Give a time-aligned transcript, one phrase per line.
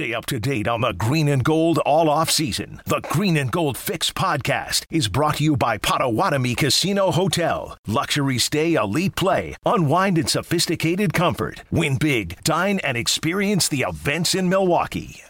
[0.00, 2.80] Stay up to date on the green and gold all off season.
[2.86, 7.76] The Green and Gold Fix podcast is brought to you by Potawatomi Casino Hotel.
[7.86, 11.64] Luxury stay, elite play, unwind in sophisticated comfort.
[11.70, 15.20] Win big, dine, and experience the events in Milwaukee.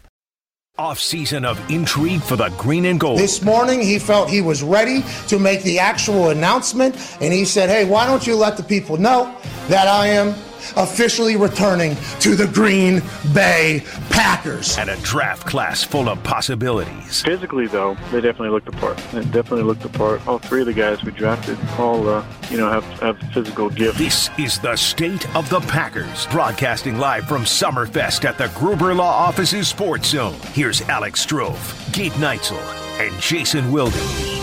[0.78, 3.18] Off season of intrigue for the green and gold.
[3.18, 7.70] This morning, he felt he was ready to make the actual announcement, and he said,
[7.70, 10.32] Hey, why don't you let the people know that I am
[10.76, 13.02] officially returning to the Green
[13.34, 14.78] Bay Packers.
[14.78, 17.22] And a draft class full of possibilities.
[17.22, 18.96] Physically, though, they definitely looked the part.
[19.12, 20.26] They definitely looked the part.
[20.26, 23.98] All three of the guys we drafted all, uh, you know, have, have physical gifts.
[23.98, 29.10] This is the State of the Packers, broadcasting live from Summerfest at the Gruber Law
[29.10, 30.36] Office's Sports Zone.
[30.52, 32.60] Here's Alex Strouf, Gabe Neitzel,
[33.00, 34.39] and Jason Wilde.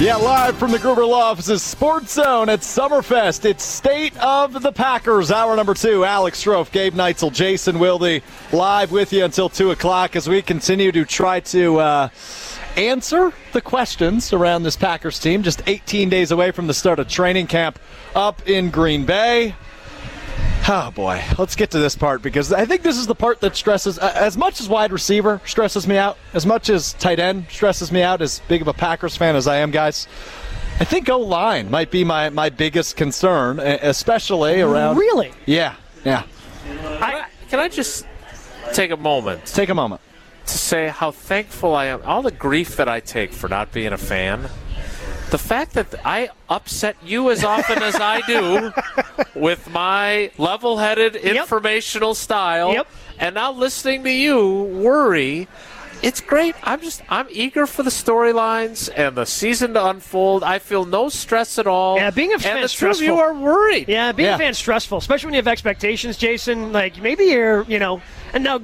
[0.00, 3.44] Yeah, live from the Gruber Law Office's Sports Zone at Summerfest.
[3.44, 6.04] It's State of the Packers, hour number two.
[6.04, 8.20] Alex Strouf, Gabe Neitzel, Jason Wilde,
[8.52, 12.08] live with you until 2 o'clock as we continue to try to uh,
[12.76, 15.44] answer the questions around this Packers team.
[15.44, 17.78] Just 18 days away from the start of training camp
[18.16, 19.54] up in Green Bay.
[20.68, 23.56] Oh boy, let's get to this part because I think this is the part that
[23.56, 27.46] stresses uh, as much as wide receiver stresses me out, as much as tight end
[27.50, 28.22] stresses me out.
[28.22, 30.06] As big of a Packers fan as I am, guys,
[30.78, 34.98] I think O line might be my my biggest concern, especially around.
[34.98, 35.32] Really?
[35.46, 36.24] Yeah, yeah.
[37.00, 38.06] I, can I just
[38.72, 39.44] take a moment?
[39.46, 40.00] Take a moment
[40.46, 42.02] to say how thankful I am.
[42.04, 44.48] All the grief that I take for not being a fan
[45.32, 48.70] the fact that I upset you as often as I do
[49.34, 51.36] with my level headed yep.
[51.36, 52.86] informational style, yep.
[53.18, 55.48] and now listening to you worry.
[56.02, 56.54] It's great.
[56.62, 60.44] I'm just I'm eager for the storylines and the season to unfold.
[60.44, 61.96] I feel no stress at all.
[61.96, 63.06] Yeah, being a fan and the stressful.
[63.06, 63.88] Two of you are worried.
[63.88, 64.34] Yeah, being yeah.
[64.34, 66.72] a fan stressful, especially when you have expectations, Jason.
[66.72, 68.02] Like maybe you're, you know,
[68.34, 68.58] and now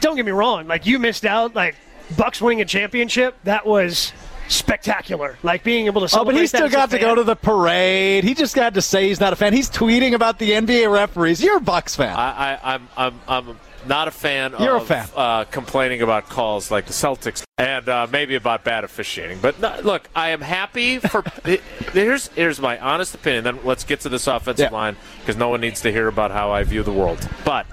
[0.00, 0.66] don't get me wrong.
[0.66, 1.54] Like you missed out.
[1.54, 1.76] Like
[2.16, 3.36] Bucks winning a championship.
[3.44, 4.12] That was
[4.48, 5.38] spectacular.
[5.42, 6.18] Like being able to.
[6.18, 8.24] Oh, but he still got to go to the parade.
[8.24, 9.52] He just got to say he's not a fan.
[9.52, 11.42] He's tweeting about the NBA referees.
[11.42, 12.14] You're a Bucks fan.
[12.14, 14.54] I, I, I'm, I'm, I'm not a fan.
[14.58, 15.08] You're of, a fan.
[15.14, 19.38] Uh, complaining about calls like the Celtics and uh, maybe about bad officiating.
[19.40, 21.24] But no, look, I am happy for.
[21.92, 23.44] here's here's my honest opinion.
[23.44, 24.76] Then let's get to this offensive yeah.
[24.76, 27.26] line because no one needs to hear about how I view the world.
[27.44, 27.66] But.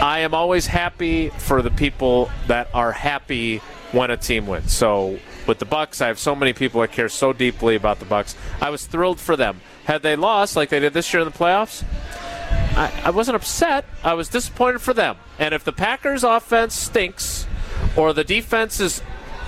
[0.00, 3.58] I am always happy for the people that are happy
[3.92, 4.72] when a team wins.
[4.72, 8.04] So with the Bucks, I have so many people that care so deeply about the
[8.04, 8.36] Bucks.
[8.60, 9.60] I was thrilled for them.
[9.84, 11.84] Had they lost like they did this year in the playoffs,
[12.76, 13.84] I, I wasn't upset.
[14.02, 15.16] I was disappointed for them.
[15.38, 17.46] And if the Packers' offense stinks
[17.96, 19.00] or the defense is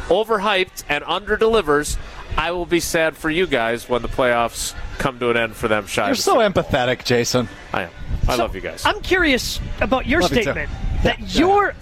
[0.09, 1.99] overhyped and underdelivers,
[2.37, 5.69] I will be sad for you guys when the playoffs come to an end for
[5.69, 5.87] them.
[5.87, 7.49] Shy You're so empathetic, Jason.
[7.73, 7.91] I am.
[8.29, 8.85] I so love you guys.
[8.85, 10.71] I'm curious about your love statement
[11.03, 11.39] that yeah.
[11.39, 11.75] you're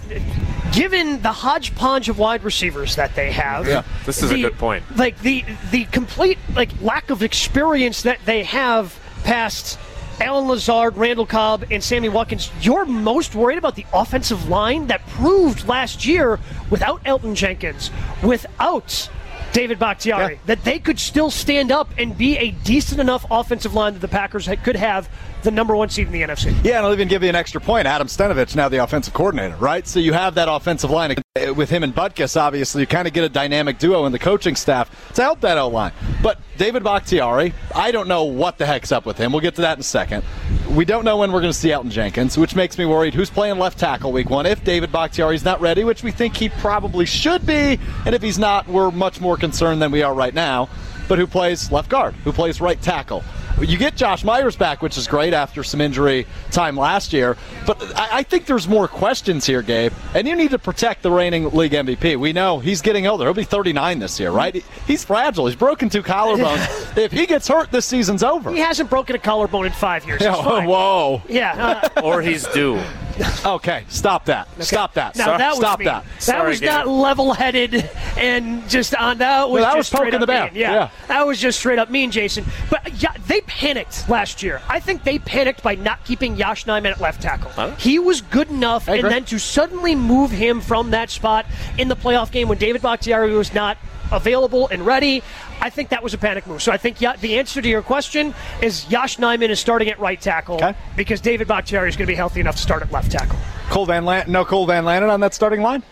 [0.71, 3.67] given the hodgepodge of wide receivers that they have.
[3.67, 4.83] Yeah, this is the, a good point.
[4.97, 9.79] Like the the complete like lack of experience that they have past
[10.21, 12.49] Allen Lazard, Randall Cobb, and Sammy Watkins.
[12.61, 16.39] You're most worried about the offensive line that proved last year
[16.69, 17.91] without Elgton Jenkins,
[18.23, 19.09] without
[19.55, 20.39] David Bakhtiari, yeah.
[20.47, 24.07] that they could still stand up and be a decent enough offensive line that the
[24.09, 25.09] Packers could have
[25.43, 26.53] the number one seed in the NFC.
[26.65, 27.87] Yeah, and I'll even give you an extra point.
[27.87, 29.87] Adam Stenavich, now the offensive coordinator, right?
[29.87, 32.81] So you have that offensive line eh, with him and Butkus, obviously.
[32.81, 35.69] You kind of get a dynamic duo in the coaching staff to help that O
[35.69, 35.93] line.
[36.21, 39.31] But David Bakhtiari, I don't know what the heck's up with him.
[39.31, 40.23] We'll get to that in a second.
[40.71, 43.13] We don't know when we're going to see Elgton Jenkins, which makes me worried.
[43.13, 44.45] Who's playing left tackle week one?
[44.45, 48.39] If David Bakhtiari's not ready, which we think he probably should be, and if he's
[48.39, 50.69] not, we're much more concerned than we are right now.
[51.07, 52.13] But who plays left guard?
[52.23, 53.23] Who plays right tackle?
[53.61, 57.37] You get Josh Myers back, which is great after some injury time last year.
[57.65, 59.93] But I, I, think there's more questions here, Gabe.
[60.13, 62.19] And you need to protect the reigning league MVP.
[62.19, 63.23] We know he's getting older.
[63.23, 64.61] He'll be 39 this year, right?
[64.87, 65.45] He's fragile.
[65.45, 66.97] He's broken two collarbones.
[66.97, 68.51] if he gets hurt, this season's over.
[68.51, 70.21] He hasn't broken a collarbone in five years.
[70.25, 71.21] whoa.
[71.29, 71.89] Yeah.
[71.95, 72.81] Uh, or he's due.
[73.45, 74.47] okay, stop that.
[74.55, 74.63] Okay.
[74.63, 75.15] Stop that.
[75.15, 75.85] Now, that stop me.
[75.85, 76.03] that.
[76.03, 80.19] That Sorry, was not level-headed and just on that was no, that just was poking
[80.19, 80.49] the bear.
[80.53, 80.73] Yeah.
[80.73, 80.89] yeah.
[81.07, 82.45] that was just straight up mean, Jason.
[82.69, 84.61] But yeah, they panicked last year.
[84.67, 87.51] I think they panicked by not keeping Yosh Nijman at left tackle.
[87.51, 87.75] Huh?
[87.75, 91.45] He was good enough, and then to suddenly move him from that spot
[91.77, 93.77] in the playoff game when David Bakhtiari was not
[94.11, 95.23] available and ready.
[95.61, 96.61] I think that was a panic move.
[96.61, 100.19] So I think the answer to your question is Yosh Nijman is starting at right
[100.19, 100.75] tackle okay.
[100.95, 103.39] because David Bakhtiari is going to be healthy enough to start at left tackle.
[103.69, 105.83] Cole Van Lan- no Cole Van Lanen on that starting line?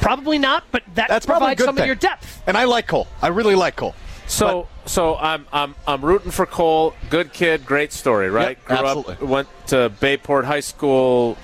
[0.00, 1.82] Probably not, but that That's provides some thing.
[1.82, 2.42] of your depth.
[2.46, 3.06] And I like Cole.
[3.20, 3.94] I really like Cole.
[4.26, 6.94] So, so I'm I'm I'm rooting for Cole.
[7.10, 8.56] Good kid, great story, right?
[8.58, 9.14] Yep, Grew absolutely.
[9.14, 11.36] up, went to Bayport High School,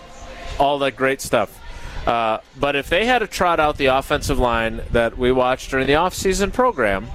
[0.58, 1.57] all that great stuff.
[2.08, 5.86] Uh, but if they had to trot out the offensive line that we watched during
[5.86, 7.06] the offseason program,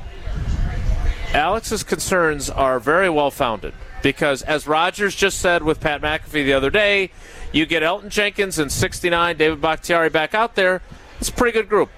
[1.33, 3.73] Alex's concerns are very well founded
[4.03, 7.09] because, as Rodgers just said with Pat McAfee the other day,
[7.51, 10.83] you get Elgton Jenkins and 69, David Bakhtiari back out there.
[11.19, 11.89] It's a pretty good group.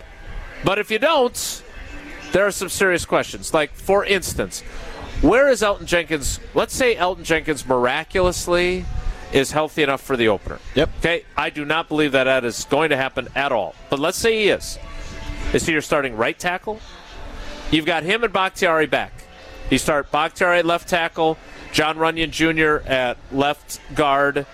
[0.64, 1.64] But if you don't,
[2.32, 3.54] there are some serious questions.
[3.54, 4.62] Like, for instance,
[5.20, 6.40] where is Elgton Jenkins?
[6.54, 8.86] Let's say Elgton Jenkins miraculously
[9.36, 10.60] is healthy enough for the opener.
[10.76, 10.90] Yep.
[11.00, 13.76] Okay, I do not believe that that is going to happen at all.
[13.90, 14.80] But let's say he is.
[15.54, 16.80] Is he your starting right tackle?
[17.70, 19.12] You've got him and Bakhtiari back.
[19.70, 21.38] You start Bakhtiari at left tackle,
[21.74, 22.88] Jon Runyan Jr.
[22.90, 24.46] at left guard.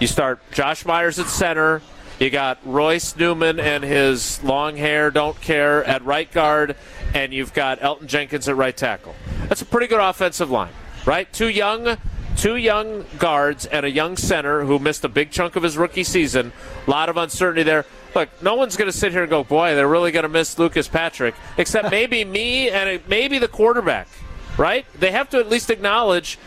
[0.00, 1.80] You start Josh Myers at center.
[2.18, 6.74] You got Royce Newman and his long hair, don't care, at right guard.
[7.12, 9.14] And you've got Elgton Jenkins at right tackle.
[9.48, 10.72] That's a pretty good offensive line,
[11.06, 11.32] right?
[11.32, 11.98] Too young,
[12.36, 16.04] two young guards and a young center who missed a big chunk of his rookie
[16.04, 16.52] season.
[16.86, 17.84] A lot of uncertainty there.
[18.14, 20.58] Look, no one's going to sit here and go, boy, they're really going to miss
[20.58, 24.08] Lucas Patrick, except maybe me and maybe the quarterback,
[24.56, 24.86] right?
[24.98, 26.38] They have to at least acknowledge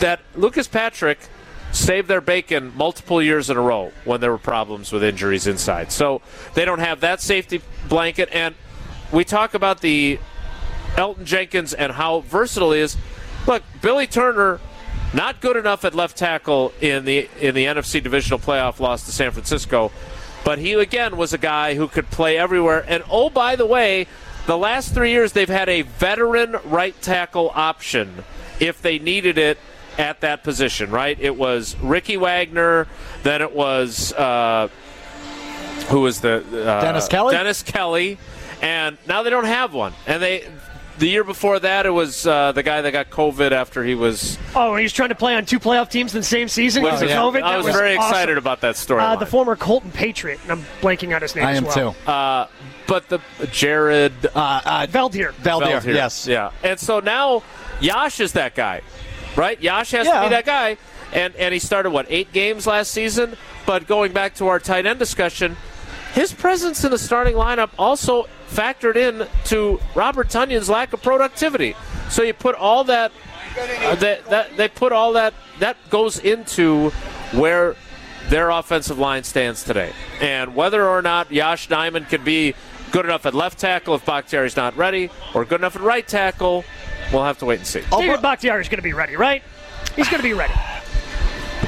[0.00, 1.18] that Lucas Patrick
[1.72, 5.92] saved their bacon multiple years in a row when there were problems with injuries inside.
[5.92, 6.20] So
[6.54, 8.28] they don't have that safety blanket.
[8.32, 8.54] And
[9.12, 10.18] we talk about the
[10.94, 12.96] Elgton Jenkins and how versatile he is.
[13.46, 14.60] Look, Billy Turner,
[15.12, 19.12] not good enough at left tackle in the in the NFC divisional playoff loss to
[19.12, 19.90] San Francisco,
[20.44, 22.84] but he again was a guy who could play everywhere.
[22.86, 24.06] And oh, by the way,
[24.46, 28.24] the last three years they've had a veteran right tackle option
[28.60, 29.58] if they needed it
[29.98, 30.90] at that position.
[30.90, 31.18] Right?
[31.20, 32.86] It was Ricky Wagner,
[33.22, 34.68] then it was uh,
[35.88, 37.34] who was the uh, Dennis Kelly?
[37.34, 38.18] Dennis Kelly,
[38.62, 39.92] and now they don't have one.
[40.06, 40.46] And they
[41.00, 44.38] the year before that it was uh, the guy that got COVID after he was.
[44.54, 47.02] Oh, he was trying to play on two playoff teams in the same season because
[47.02, 47.16] of Yeah.
[47.16, 47.42] COVID.
[47.42, 48.10] I That was, very awesome.
[48.10, 49.00] excited about that story.
[49.02, 51.92] Uh, the former Colton Patriot, and I'm blanking on his name I as am well.
[51.94, 52.10] too.
[52.10, 52.46] uh,
[52.86, 53.20] but the
[53.50, 55.32] Jared Uh, uh, Veldheer.
[55.42, 55.94] Valdir, Veldheer.
[55.94, 56.26] yes.
[56.26, 56.50] Yeah.
[56.62, 57.42] And so now
[57.80, 58.82] Yash is that guy,
[59.36, 59.60] right?
[59.60, 60.76] Yash has to be that guy.
[61.12, 63.36] And, and he started, what, eight games last season?
[63.66, 65.56] But going back to our tight end discussion,
[66.14, 71.76] his presence in the starting lineup also factored in to Robert Tonyan's lack of productivity.
[72.08, 73.12] So you put all that,
[73.56, 76.90] uh, that, that they put all that, that goes into
[77.32, 77.76] where
[78.28, 79.92] their offensive line stands today.
[80.20, 82.54] And whether or not Yosh Nijman can be
[82.90, 86.64] good enough at left tackle if Bakhtiari's not ready, or good enough at right tackle,
[87.12, 87.82] we'll have to wait and see.
[87.90, 89.42] David Bakhtiari is going to be ready, right?
[89.94, 90.54] He's going to be ready.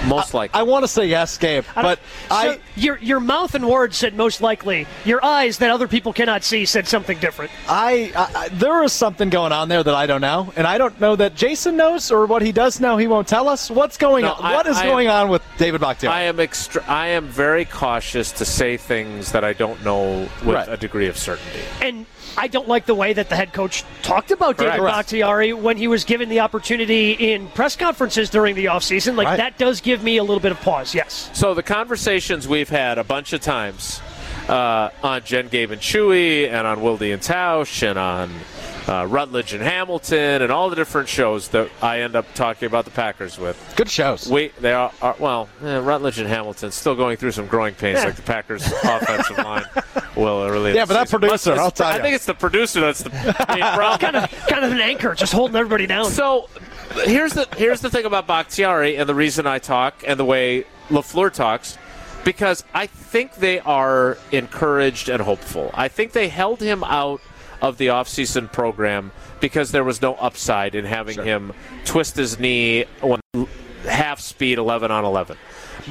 [0.07, 0.59] Most likely.
[0.59, 2.59] I want to say yes, Gabe, I don't- but I.
[2.77, 4.87] your your mouth and words said most likely.
[5.05, 7.51] Your eyes that other people cannot see said something different.
[7.69, 10.79] I, I, I there is something going on there that I don't know, and I
[10.79, 12.97] don't know that Jason knows or what he does know.
[12.97, 14.45] He won't tell us what's going No, on.
[14.45, 16.15] I- what is I- going on with David Bakhtiari?
[16.15, 20.57] I am extra- I am very cautious to say things that I don't know with
[20.57, 20.69] Right.
[20.69, 21.61] a degree of certainty.
[21.81, 24.95] And I don't like the way that the head coach talked about David Correct.
[24.97, 29.17] Bakhtiari when he was given the opportunity in press conferences during the offseason.
[29.17, 29.37] Like, Right.
[29.37, 31.31] that does give me a little bit of pause, yes.
[31.35, 34.01] So the conversations we've had a bunch of times
[34.49, 38.31] uh, on Jen, Gabe, and Chewy, and on Wildy and Tausch, and on
[38.89, 42.85] uh, Rutledge and Hamilton, and all the different shows that I end up talking about
[42.85, 43.57] the Packers with.
[43.77, 44.29] Good shows.
[44.29, 47.99] We they are, are well, eh, Rutledge and Hamilton still going through some growing pains,
[48.01, 48.07] Yeah.
[48.07, 49.65] like the Packers' offensive line
[50.17, 50.75] will early.
[50.75, 51.21] Yeah, but that season.
[51.21, 51.99] producer, I'll tell you.
[51.99, 53.11] I think it's the producer that's the
[53.49, 53.99] main problem.
[54.01, 56.07] kind of kind of an anchor, just holding everybody down.
[56.07, 56.49] So
[57.05, 60.65] here's the here's the thing about Bakhtiari and the reason I talk and the way
[60.89, 61.79] Lafleur talks,
[62.25, 65.71] because I think they are encouraged and hopeful.
[65.73, 67.21] I think they held him out
[67.63, 71.53] of the offseason program because there was no upside in having him
[71.85, 73.21] twist his knee on
[73.87, 75.39] half speed 11 on 11.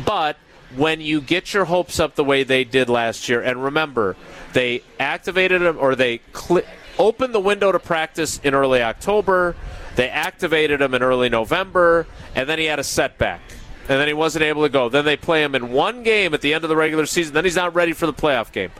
[0.05, 0.37] But
[0.75, 4.15] when you get your hopes up the way they did last year, and remember,
[4.53, 6.63] they activated him or they cl-
[6.99, 9.55] opened the window to practice in early October,
[9.95, 13.41] they activated him in early November, and then he had a setback.
[13.89, 14.89] And then he wasn't able to go.
[14.89, 17.33] Then they play him in one game at the end of the regular season.
[17.33, 18.71] Then he's not ready for the playoff game.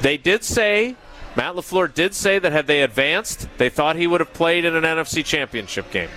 [0.00, 0.96] They did say,
[1.36, 4.74] Matt LaFleur did say that had they advanced, they thought he would have played in
[4.74, 6.08] an NFC championship game.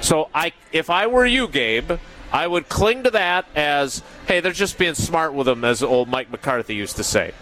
[0.00, 1.92] So I, if I were you, Gabe,
[2.32, 6.08] I would cling to that as, hey, they're just being smart with him, as old
[6.08, 7.32] Mike McCarthy used to say.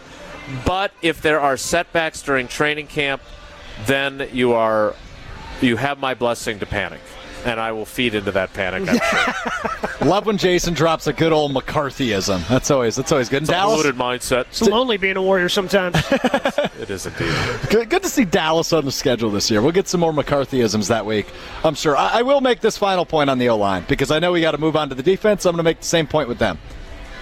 [0.66, 3.22] But if there are setbacks during training camp,
[3.86, 4.94] then you are,
[5.60, 7.00] you have my blessing to panic.
[7.44, 8.88] And I will feed into that panic.
[8.88, 9.84] I'm sure.
[10.08, 12.46] Love when Jason drops a good old McCarthyism.
[12.48, 13.42] That's always that's always good.
[13.42, 14.42] It's a Dallas, polluted mindset.
[14.48, 15.96] It's lonely being a Warrior sometimes.
[16.84, 17.32] It is indeed.
[17.70, 19.62] good, good to see Dallas on the schedule this year.
[19.62, 21.26] We'll get some more McCarthyisms that week,
[21.62, 21.96] I'm sure.
[21.96, 24.42] I, I will make this final point on the O line because I know we
[24.42, 25.46] got to move on to the defense.
[25.46, 26.58] I'm going to make the same point with them.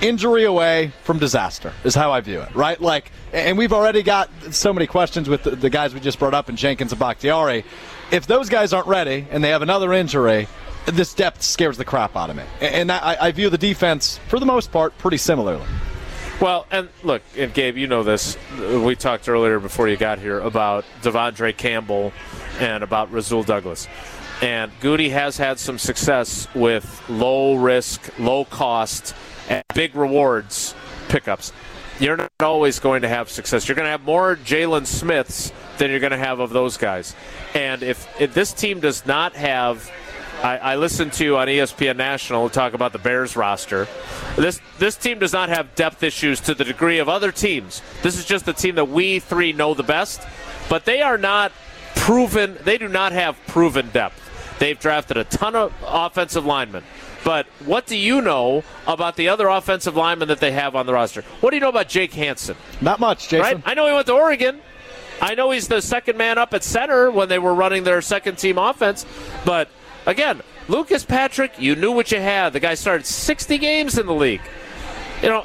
[0.01, 2.81] Injury away from disaster is how I view it, right?
[2.81, 6.35] Like, and we've already got so many questions with the, the guys we just brought
[6.35, 7.65] up in Jenkins and Bakhtiari.
[8.13, 10.47] If those guys aren't ready and they have another injury,
[10.85, 12.43] this depth scares the crap out of me.
[12.61, 15.65] And I, I view the defense, for the most part, pretty similarly.
[16.39, 18.37] Well, and look, and Gabe, you know this.
[18.59, 22.13] We talked earlier before you got here about Devondre Campbell
[22.61, 23.89] and about Rasul Douglas.
[24.43, 29.15] And Gutey has had some success with low risk, low cost,
[29.49, 30.75] and big rewards
[31.09, 31.53] pickups.
[31.99, 33.69] You're not always going to have success.
[33.69, 37.15] You're going to have more Jaylon Smiths than you're going to have of those guys.
[37.55, 39.91] And if, if this team does not have
[40.43, 43.87] I, I, listened to on ESPN National talk about the Bears roster.
[44.35, 47.81] This this team does not have depth issues to the degree of other teams.
[48.03, 50.27] This is just the team that we three know the best,
[50.69, 51.53] but they are not
[51.95, 52.59] proven.
[52.65, 54.19] They do not have proven depth.
[54.59, 56.83] They've drafted a ton of offensive linemen.
[57.25, 60.93] But what do you know about the other offensive linemen that they have on the
[60.93, 61.23] roster?
[61.41, 62.57] What do you know about Jake Hanson?
[62.81, 63.39] Not much, Jason.
[63.41, 63.63] Right?
[63.65, 64.61] I know he went to Oregon.
[65.23, 68.37] I know he's the second man up at center when they were running their second
[68.37, 69.07] team offense,
[69.47, 69.69] but
[70.07, 72.53] Again, Lucas Patrick, you knew what you had.
[72.53, 74.41] The guy started 60 games in the league.
[75.23, 75.45] You know,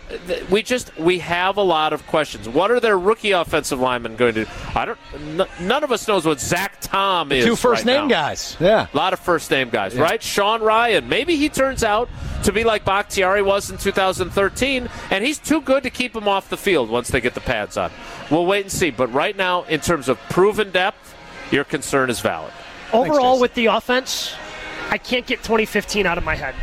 [0.50, 2.50] we just we have a lot of questions.
[2.50, 4.52] What are their rookie offensive linemen going to do?
[4.74, 4.98] I don't.
[5.14, 7.46] N- none of us knows what Zach Tom is.
[7.46, 8.16] Two first right name now.
[8.16, 8.58] guys.
[8.60, 10.02] Yeah, a lot of first name guys, yeah.
[10.02, 10.22] right?
[10.22, 11.08] Sean Rhyan.
[11.08, 12.10] Maybe he turns out
[12.44, 16.50] to be like Bakhtiari was in 2013, and he's too good to keep him off
[16.50, 17.92] the field once they get the pads on.
[18.32, 18.90] We'll wait and see.
[18.90, 21.16] But right now, in terms of proven depth,
[21.52, 22.52] your concern is valid.
[22.94, 24.34] Overall, Thanks, with the offense,
[24.90, 26.56] I can't get 2015 out of my head.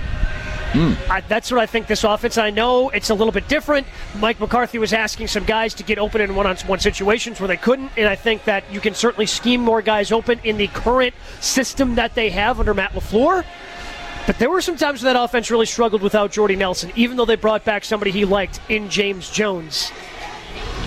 [0.74, 1.08] Mm.
[1.08, 2.36] I, that's what I think this offense.
[2.36, 3.86] I know it's a little bit different.
[4.18, 7.92] Mike McCarthy was asking some guys to get open in one-on-one situations where they couldn't,
[7.96, 11.94] and I think that you can certainly scheme more guys open in the current system
[11.94, 13.44] that they have under Matt LaFleur.
[14.26, 17.24] But there were some times when that offense really struggled without Jordy Nelson, even though
[17.24, 19.92] they brought back somebody he liked in James Jones.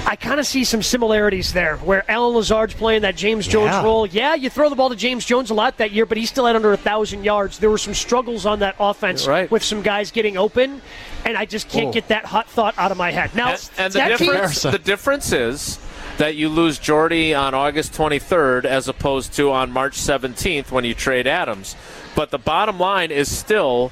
[0.08, 3.84] I kind of see some similarities there where Allen Lazard's playing that James Jones yeah.
[3.84, 4.08] role.
[4.08, 6.46] Yeah, you throw the ball to James Jones a lot that year, but he still
[6.46, 7.60] had under a thousand yards.
[7.60, 9.52] There were some struggles on that offense right.
[9.52, 10.82] with some guys getting open,
[11.26, 11.92] and I just can't oh.
[11.92, 13.36] get that hot thought out of my head.
[13.36, 15.78] Now, and, and the, difference, the difference is
[16.20, 20.94] that you lose Jordy on August 23rd as opposed to on March 17th when you
[20.94, 21.76] trade Adams.
[22.16, 23.92] But the bottom line is still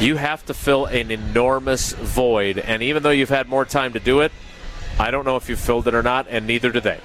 [0.00, 2.58] you have to fill an enormous void.
[2.58, 4.32] And even though you've had more time to do it,
[4.98, 7.00] I don't know if you filled it or not, and neither do they.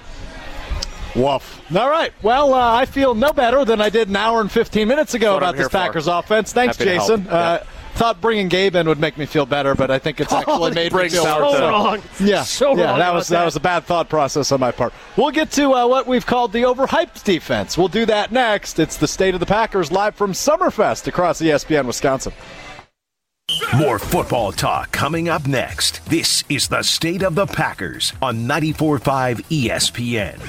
[1.15, 1.61] Woof.
[1.75, 2.11] All right.
[2.23, 5.37] Well, uh, I feel no better than I did an hour and 15 minutes ago
[5.37, 6.17] about this Packers for.
[6.17, 6.51] offense.
[6.51, 7.27] Thanks, Happy Jason.
[7.27, 7.63] Uh,
[7.95, 10.73] Thought bringing Gabe in would make me feel better, but I think it's actually oh,
[10.73, 11.59] made me feel so worse.
[11.59, 12.01] wrong.
[12.19, 13.39] Yeah, so yeah, wrong that was that.
[13.39, 14.93] that was a bad thought process on my part.
[15.15, 17.77] We'll get to uh, what we've called the overhyped defense.
[17.77, 18.79] We'll do that next.
[18.79, 22.33] It's the state of the Packers live from Summerfest across ESPN Wisconsin.
[23.75, 26.03] More football talk coming up next.
[26.05, 30.39] This is the State of the Packers on 94.5 ESPN.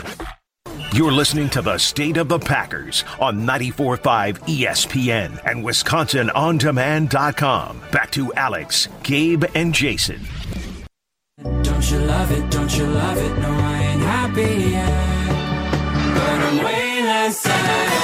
[0.93, 7.81] You're listening to the State of the Packers on 94.5 ESPN and WisconsinOnDemand.com.
[7.91, 10.21] Back to Alex, Gabe, and Jason.
[11.63, 12.49] Don't you love it?
[12.51, 13.39] Don't you love it?
[13.39, 14.89] No, I ain't happy yet.
[16.15, 18.04] But I'm way less sad.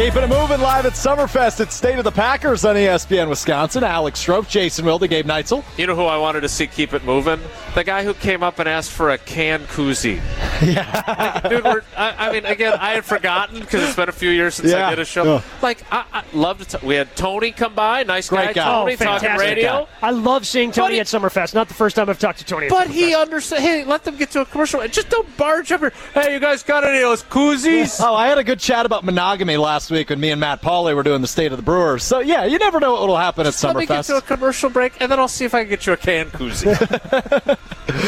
[0.00, 3.84] Keeping it moving live at Summerfest at State of the Packers on ESPN Wisconsin.
[3.84, 5.62] Alex Strouf, Jason Wilde, Gabe Neitzel.
[5.76, 7.38] You know who I wanted to see keep it moving?
[7.74, 10.18] The guy who came up and asked for a can koozie.
[10.60, 11.40] Yeah.
[11.48, 11.64] Dude,
[11.96, 14.88] I, I, mean, again, I had forgotten because it's been a few years since yeah.
[14.88, 15.24] I did a show.
[15.24, 15.44] Oh.
[15.62, 16.78] Like, I, I love to.
[16.78, 18.64] T- we had Tony come by, nice Great guy.
[18.64, 19.86] Tony, oh, talking radio.
[19.86, 20.08] Guy.
[20.08, 21.54] I love seeing Tony he, at Summerfest.
[21.54, 22.68] Not the first time I've talked to Tony.
[22.68, 23.64] But he understands.
[23.64, 24.86] Hey, let them get to a commercial.
[24.88, 25.94] Just don't barge up here.
[26.12, 27.98] Hey, you guys got any of those koozies?
[27.98, 30.94] Oh, I had a good chat about monogamy last week when me and Matt Pauley
[30.94, 32.02] were doing the State of the Brewers.
[32.02, 34.22] So yeah, you never know what will happen Just at let me get to a
[34.22, 36.70] commercial break, and then I'll see if I can get you a can koozie.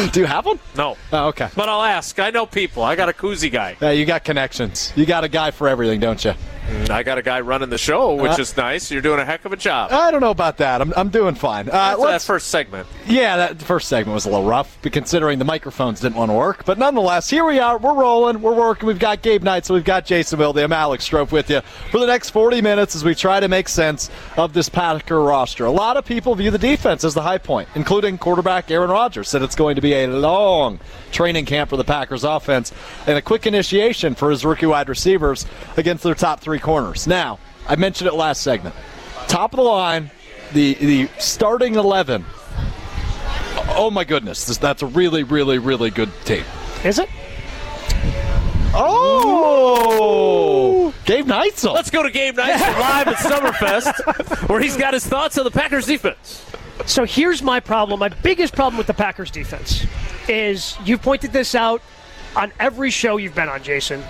[0.13, 0.59] Do you have one?
[0.77, 0.97] No.
[1.13, 1.49] Oh, okay.
[1.57, 2.19] But I'll ask.
[2.19, 2.83] I know people.
[2.83, 3.77] I got a koozie guy.
[3.81, 4.93] Yeah, you got connections.
[4.97, 6.35] You got a guy for everything, don't you?
[6.91, 8.91] I got a guy running the show, which Uh, is nice.
[8.91, 9.93] You're doing a heck of a job.
[9.93, 10.81] I don't know about that.
[10.81, 11.69] I'm, I'm doing fine.
[11.69, 12.87] Uh, that first segment.
[13.07, 16.65] Yeah, that first segment was a little rough, considering the microphones didn't want to work.
[16.65, 17.79] But nonetheless, here we are.
[17.79, 18.41] We're rolling.
[18.43, 18.87] We're working.
[18.87, 20.59] We've got Gabe Neitzel we've got Jason Wilde.
[20.59, 23.69] I'm Alex Strouf with you for the next 40 minutes as we try to make
[23.69, 25.65] sense of this Packer roster.
[25.65, 29.29] A lot of people view the defense as the high point, including quarterback Aaron Rodgers.
[29.29, 30.79] Said it's going to be a long
[31.11, 32.73] training camp for the Packers offense
[33.07, 35.45] and a quick initiation for his rookie wide receivers
[35.77, 37.07] against their top three corners.
[37.07, 38.75] Now, I mentioned it last segment.
[39.29, 40.11] Top of the line,
[40.53, 42.25] the the starting 11
[43.75, 46.45] Oh my goodness, this, that's a really, really, really good tape.
[46.85, 47.09] Is it?
[48.75, 50.13] Oh,
[51.05, 51.75] Gabe Neitzel.
[51.75, 55.51] Let's go to Gabe Nice live at Summerfest, where he's got his thoughts on the
[55.51, 56.45] Packers defense.
[56.87, 58.01] So here's my problem.
[58.01, 59.87] My biggest problem with the Packers defense
[60.29, 61.83] is you've pointed this out
[62.35, 64.03] on every show you've been on, Jason,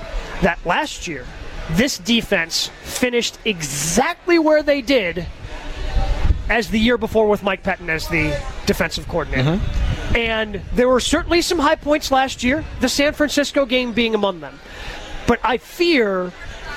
[0.42, 1.26] that last year
[1.70, 5.26] this defense finished exactly where they did
[6.48, 9.56] as the year before with Mike Pettine as the defensive coordinator.
[9.56, 10.16] Mm-hmm.
[10.16, 14.40] And there were certainly some high points last year, the San Francisco game being among
[14.40, 14.58] them.
[15.26, 16.32] But I fear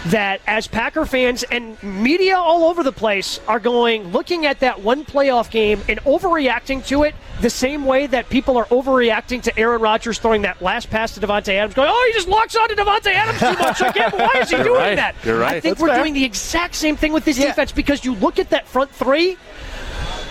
[0.05, 4.81] that as Packer fans and media all over the place are going, looking at that
[4.81, 9.59] one playoff game and overreacting to it the same way that people are overreacting to
[9.59, 12.69] Aaron Rodgers throwing that last pass to Davante Adams, going, oh, he just locks on
[12.69, 13.81] to Davante Adams too much.
[13.81, 14.95] I can't, why is he doing right.
[14.95, 15.15] that?
[15.23, 15.55] You're right.
[15.55, 16.03] I think That's we're fair.
[16.03, 19.37] doing the exact same thing with this defense because you look at that front three,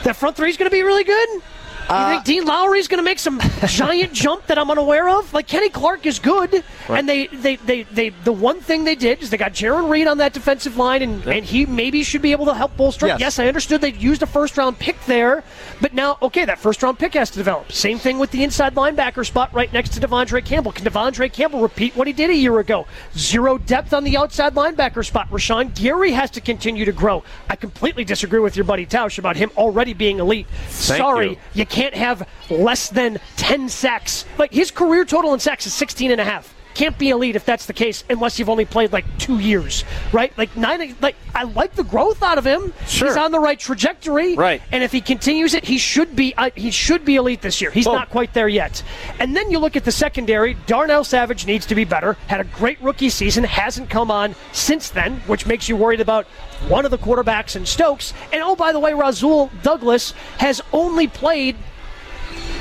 [0.04, 1.42] that front three is going to be really good.
[1.88, 5.08] You Uh, think Dean Lowry is going to make some giant jump that I'm unaware
[5.08, 5.32] of?
[5.34, 9.22] Like Kenny Clark is good, and they, they, they, they, the one thing they did
[9.22, 12.32] is they got Jarran Reed on that defensive line, and, and he maybe should be
[12.32, 13.06] able to help bolster.
[13.06, 13.20] Yes.
[13.20, 15.44] Yes, I understood they used a first round pick there,
[15.80, 17.70] but now okay, that first round pick has to develop.
[17.70, 20.72] Same thing with the inside linebacker spot right next to Devondre Campbell.
[20.72, 22.86] Can Devondre Campbell repeat what he did a year ago?
[23.16, 25.28] Zero depth on the outside linebacker spot.
[25.30, 27.22] Rashan Gary has to continue to grow.
[27.50, 30.46] I completely disagree with your buddy Tausch about him already being elite.
[30.68, 31.36] Sorry, you.
[31.54, 34.24] you can't have less than 10 sacks.
[34.38, 36.54] Like his career total in sacks is 16 and a half.
[36.74, 40.36] Can't be elite if that's the case unless you've only played like 2 years, right?
[40.36, 42.72] Like nine like I like the growth out of him.
[42.86, 43.08] Sure.
[43.08, 44.34] He's on the right trajectory.
[44.34, 44.60] Right.
[44.72, 47.70] And if he continues it, he should be uh, he should be elite this year.
[47.70, 48.82] He's Well- not quite there yet.
[49.18, 52.14] And then you look at the secondary, Darnell Savage needs to be better.
[52.26, 56.26] Had a great rookie season, hasn't come on since then, which makes you worried about
[56.68, 58.12] one of the quarterbacks in Stokes.
[58.32, 61.56] And oh by the way, Rasul Douglas has only played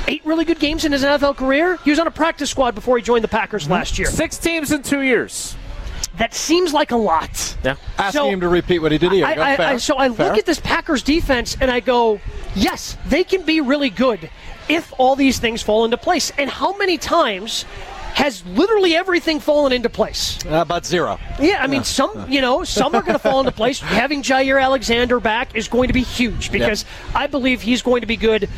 [0.08, 1.78] eight really good games in his NFL career.
[1.84, 4.08] He was on a practice squad before he joined the Packers last year.
[4.08, 5.56] Six teams in two years.
[6.18, 7.56] That seems like a lot.
[7.64, 7.74] Yeah.
[7.98, 9.26] Asking So- him to repeat what he did here.
[9.26, 9.34] I.
[9.34, 10.28] I, I, so I Fair.
[10.28, 12.20] look at this Packers defense and I go,
[12.54, 14.30] yes, they can be really good
[14.68, 16.30] if all these things fall into place.
[16.38, 17.64] And how many times
[18.14, 20.38] has literally everything fallen into place?
[20.46, 21.18] Uh, about zero.
[21.40, 23.80] Yeah, I mean, some you know, some are going to fall into place.
[23.80, 28.06] Having Jaire Alexander back is going to be huge because I believe he's going to
[28.06, 28.48] be good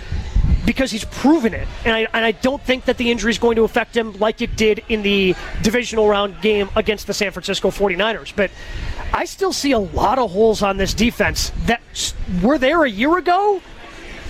[0.67, 3.57] because he's proven it, and I and I don't think that the injury is going
[3.57, 7.71] to affect him like it did in the divisional round game against the San Francisco
[7.71, 8.33] 49ers.
[8.35, 8.51] But
[9.13, 11.81] I still see a lot of holes on this defense that
[12.43, 13.63] were there a year ago.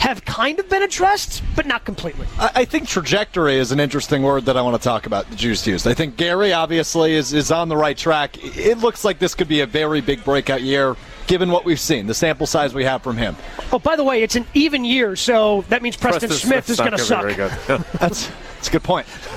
[0.01, 2.27] Have kind of been addressed, but not completely.
[2.38, 5.29] I think trajectory is an interesting word that I want to talk about.
[5.31, 5.87] The Jews used.
[5.88, 8.37] I think Gary obviously is, is on the right track.
[8.44, 10.96] It looks like this could be a very big breakout year,
[11.27, 13.37] given what we've seen, the sample size we have from him.
[13.73, 16.93] Oh, by the way, it's an even year, so that means Preston, Smith is going
[16.93, 17.27] to gonna suck.
[17.27, 17.85] be very good.
[17.99, 19.07] That's that's a good point.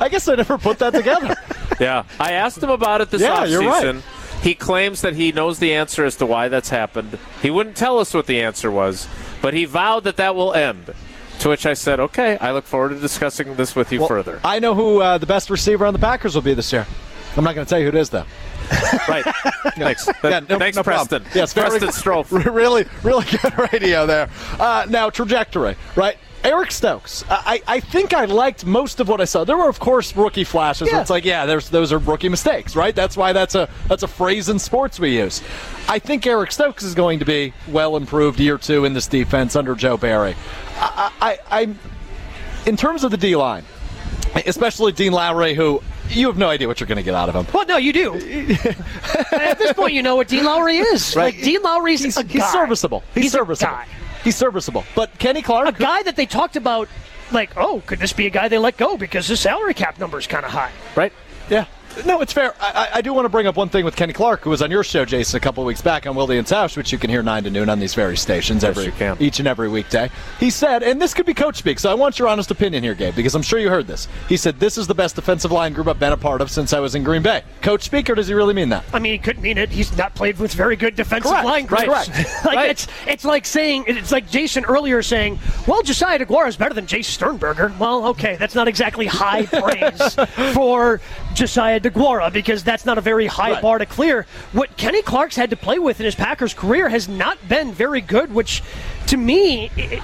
[0.00, 1.34] I guess I never put that together.
[1.80, 4.02] Yeah, I asked him about it this Yeah, you're right.
[4.42, 7.18] He claims that he knows the answer as to why that's happened.
[7.40, 9.08] He wouldn't tell us what the answer was,
[9.40, 10.92] but he vowed that that will end.
[11.40, 14.40] To which I said, "Okay, I look forward to discussing this with you Well, further."
[14.44, 16.86] I know who uh, the best receiver on the Packers will be this year.
[17.36, 18.26] I'm not going to tell you who it is, though.
[19.08, 19.24] Right?
[19.76, 20.08] Thanks.
[20.22, 21.22] Yeah, no- Thanks, no problem.
[21.22, 21.38] Preston.
[21.38, 21.88] Yes, Preston.
[21.88, 22.30] Strouf.
[22.54, 24.28] really, really good radio there.
[24.58, 26.16] Uh, now, trajectory, right?
[26.44, 27.24] Eric Stokes.
[27.30, 29.44] I, I think I liked most of what I saw.
[29.44, 30.88] There were, of course, rookie flashes.
[30.90, 31.00] Yeah.
[31.00, 32.94] it's like, yeah, there's those are rookie mistakes, right?
[32.94, 35.40] That's why that's a that's a phrase in sports we use.
[35.88, 39.54] I think Eric Stokes is going to be well improved year two in this defense
[39.54, 40.34] under Joe Barry.
[40.78, 41.78] I, I, I'm
[42.66, 43.64] in terms of the D line,
[44.46, 45.80] especially Dean Lowry, who
[46.12, 47.46] you have no idea what you're going to get out of him.
[47.52, 48.14] Well, no, you do.
[49.32, 51.14] At this point, you know what Dean Lowry is.
[51.16, 51.34] Right.
[51.34, 53.02] Like Dean Lowry's He's, a he's serviceable.
[53.14, 53.72] He's, He's a serviceable.
[53.72, 53.86] guy.
[54.24, 54.84] He's serviceable.
[54.94, 56.88] But Kenny Clark, A guy that they talked about,
[57.32, 60.18] like, oh, could this be a guy they let go because his salary cap number
[60.18, 60.70] is kind of high?
[60.94, 61.12] Right?
[61.50, 61.66] yeah,
[62.06, 62.54] No, it's fair.
[62.60, 64.70] I, I do want to bring up one thing with Kenny Clark, who was on
[64.70, 67.22] your show, Jason, a couple weeks back on Wildy and Tausch, which you can hear
[67.22, 69.16] 9 to noon on these very stations every you can.
[69.20, 70.10] each and every weekday.
[70.40, 72.94] He said, and this could be coach speak, so I want your honest opinion here,
[72.94, 74.08] Gabe, because I'm sure you heard this.
[74.28, 76.72] He said, This is the best defensive line group I've been a part of since
[76.72, 77.42] I was in Green Bay.
[77.60, 78.84] Coach speak, or does he really mean that?
[78.92, 79.68] I mean, he couldn't mean it.
[79.70, 81.86] He's not played with very good defensive Correct, line groups.
[81.86, 82.08] right,
[82.44, 82.70] like right.
[82.70, 86.86] it's it's like saying it's like Jason earlier saying, "Well, Josiah DeGuara is better than
[86.86, 90.14] Jace Sternberger." Well, okay, that's not exactly high praise
[90.54, 91.00] for
[91.34, 93.62] Josiah DeGuara because that's not a very high Right.
[93.62, 94.26] bar to clear.
[94.52, 98.00] What Kenny Clark's had to play with in his Packers career has not been very
[98.00, 98.62] good, which
[99.08, 99.70] to me.
[99.76, 100.02] It,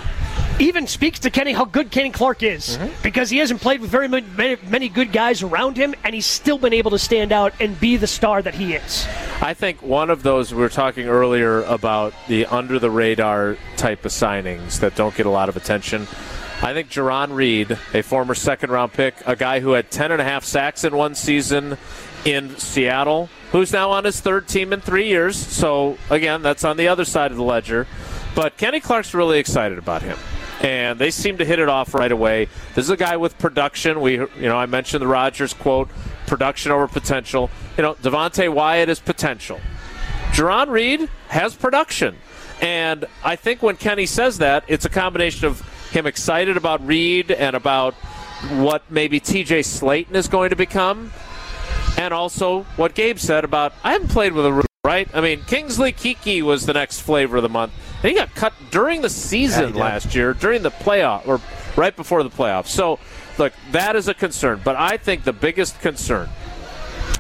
[0.61, 2.93] even speaks to Kenny how good Kenny Clark is Mm-hmm.
[3.05, 6.27] because he hasn't played with very many, many, many good guys around him, and he's
[6.27, 9.07] still been able to stand out and be the star that he is.
[9.41, 14.05] I think one of those we were talking earlier about the under the radar type
[14.05, 16.09] of signings that don't get a lot of attention.
[16.61, 20.21] I think Jarran Reed, a former second round pick, a guy who had 10 and
[20.21, 21.79] a half sacks in one season
[22.25, 25.37] in Seattle, who's now on his third team in three years.
[25.37, 27.87] So, again, that's on the other side of the ledger.
[28.35, 30.19] But Kenny Clark's really excited about him.
[30.61, 32.49] And they seem to hit it off right away.
[32.75, 34.01] This is a guy with production.
[34.01, 35.89] We, you know, I mentioned the Rodgers quote:
[36.27, 39.61] "Production over potential." You know, Devonte Wyatt is potential.
[40.33, 42.17] Jarran Reed has production.
[42.61, 47.31] And I think when Kenny says that, it's a combination of him excited about Reed
[47.31, 47.95] and about
[48.59, 51.13] what maybe TJ Slaton is going to become,
[51.97, 55.09] and also what Gabe said about I haven't played with a right?
[55.15, 57.73] I mean, Kingsley Keke was the next flavor of the month.
[58.03, 61.41] And he got cut during the season last year, during the playoff, or
[61.77, 62.69] right before the playoffs.
[62.69, 62.99] So,
[63.37, 64.63] look, that is a concern.
[64.65, 66.31] But I think the biggest concern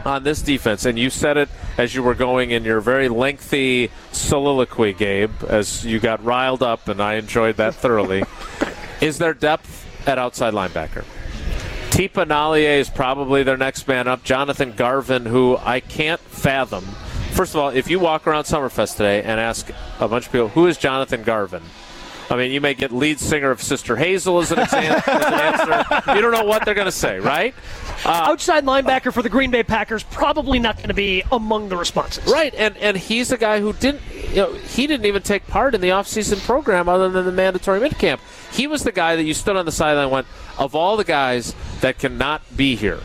[0.04, 3.90] on this defense, and you said it as you were going in your very lengthy
[4.12, 8.24] soliloquy, Gabe, as you got riled up, and I enjoyed that thoroughly,
[9.00, 11.04] is their depth at outside linebacker.
[11.90, 14.22] Tipa Galeai is probably their next man up.
[14.22, 16.84] Jonathan Garvin, who I can't fathom.
[17.32, 20.48] First of all, if you walk around Summerfest today and ask a bunch of people,
[20.48, 21.62] who is Jonathan Garvin?
[22.30, 26.12] I mean, you may get lead singer of Sister Hazel as an, as an answer.
[26.14, 27.54] You don't know what they're going to say, right?
[28.04, 31.76] Uh, Outside linebacker for the Green Bay Packers, probably not going to be among the
[31.76, 32.30] responses.
[32.30, 35.74] Right, and and he's a guy who didn't you know, he didn't even take part
[35.74, 38.20] in the offseason program other than the mandatory minicamp.
[38.52, 40.26] He was the guy that you stood on the sideline and went,
[40.58, 43.00] of all the guys that cannot be here,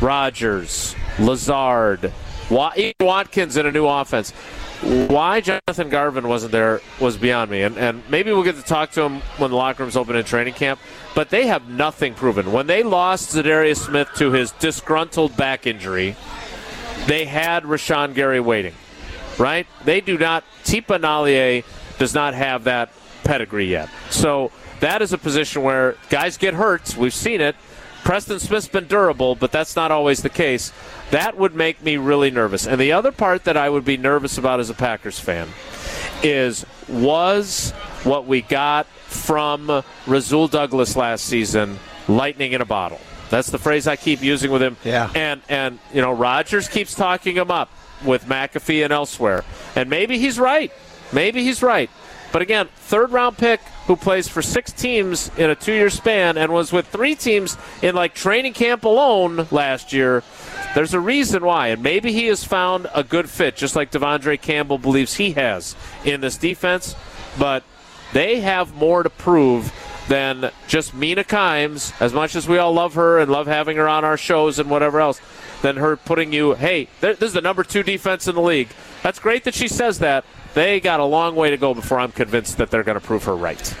[0.00, 2.12] Rodgers, Lazard,
[2.50, 4.32] Wa- Watkins in a new offense.
[4.82, 8.92] Why Jonathan Garvin wasn't there was beyond me, and, and maybe we'll get to talk
[8.92, 10.78] to him when the locker room's open in training camp.
[11.16, 12.52] But they have nothing proven.
[12.52, 16.14] When they lost Zadarius Smith to his disgruntled back injury,
[17.06, 18.74] they had Rashan Gary waiting,
[19.36, 19.66] right?
[19.84, 20.44] They do not.
[20.62, 21.64] Tipa Galeai
[21.98, 22.92] does not have that
[23.24, 23.88] pedigree yet.
[24.10, 26.96] So that is a position where guys get hurt.
[26.96, 27.56] We've seen it.
[28.04, 30.72] Preston Smith's been durable, but that's not always the case.
[31.10, 32.66] That would make me really nervous.
[32.66, 35.48] And the other part that I would be nervous about as a Packers fan
[36.22, 37.70] is was
[38.04, 43.00] what we got from Rasul Douglas last season lightning in a bottle.
[43.30, 44.76] That's the phrase I keep using with him.
[44.84, 45.10] Yeah.
[45.14, 47.70] And and you know Rodgers keeps talking him up
[48.04, 49.44] with McAfee and elsewhere.
[49.76, 50.72] And maybe he's right.
[51.12, 51.90] Maybe he's right.
[52.32, 56.36] But again, third round pick who plays for six teams in a two year span
[56.36, 60.22] and was with three teams in like training camp alone last year.
[60.74, 64.40] There's a reason why, and maybe he has found a good fit, just like Devondre
[64.40, 66.94] Campbell believes he has in this defense.
[67.38, 67.64] But
[68.12, 69.72] they have more to prove
[70.08, 73.88] than just Mina Kimes, as much as we all love her and love having her
[73.88, 75.20] on our shows and whatever else,
[75.62, 78.68] than her putting you, hey, this is the number two defense in the league.
[79.02, 80.24] That's great that she says that.
[80.54, 83.24] They got a long way to go before I'm convinced that they're going to prove
[83.24, 83.76] her right.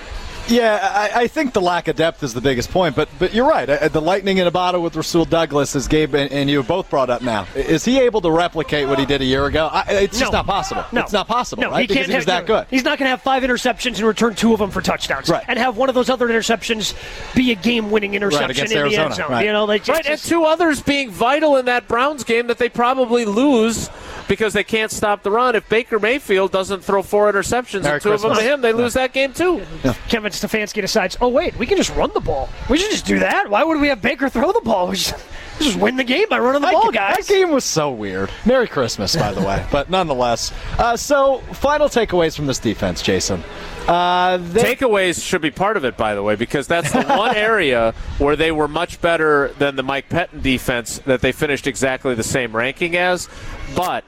[0.50, 3.46] Yeah, I, I think the lack of depth is the biggest point, but but you're
[3.46, 3.68] right.
[3.68, 6.88] Uh, The lightning in a bottle with Rasul Douglas, as Gabe and, and you both
[6.88, 9.68] brought up now, is he able to replicate what he did a year ago?
[9.70, 10.86] I, it's just not possible.
[10.90, 11.02] No.
[11.02, 11.82] It's not possible, No, right?
[11.82, 12.66] he because can't he was have, that good.
[12.70, 15.44] He's not going to have five interceptions and return two of them for touchdowns, Right.
[15.46, 16.94] And have one of those other interceptions
[17.34, 19.30] be a game-winning interception against in the Arizona, end zone.
[19.30, 19.44] right.
[19.44, 22.70] You know, like Right, and two others being vital in that Browns game that they
[22.70, 23.90] probably lose
[24.28, 25.56] because they can't stop the run.
[25.56, 28.72] If Baker Mayfield doesn't throw four interceptions Merry and two of them to him, they
[28.72, 29.62] lose that game too.
[30.08, 32.48] Kevin Stefanski decides, oh wait, we can just run the ball.
[32.68, 33.48] We should just do that.
[33.50, 34.88] Why would we have Baker throw the ball?
[34.88, 35.14] We just,
[35.58, 37.26] just win the game by running the That ball, ga- guys.
[37.26, 38.30] That game was so weird.
[38.46, 39.66] Merry Christmas, by the way.
[39.72, 40.52] But nonetheless.
[40.78, 43.42] Uh, so, final takeaways from this defense, Jason.
[43.88, 47.34] Uh, they, Takeaways should be part of it, by the way, because that's the one
[47.36, 52.14] area where they were much better than the Mike Pettine defense that they finished exactly
[52.14, 53.28] the same ranking as.
[53.74, 54.04] But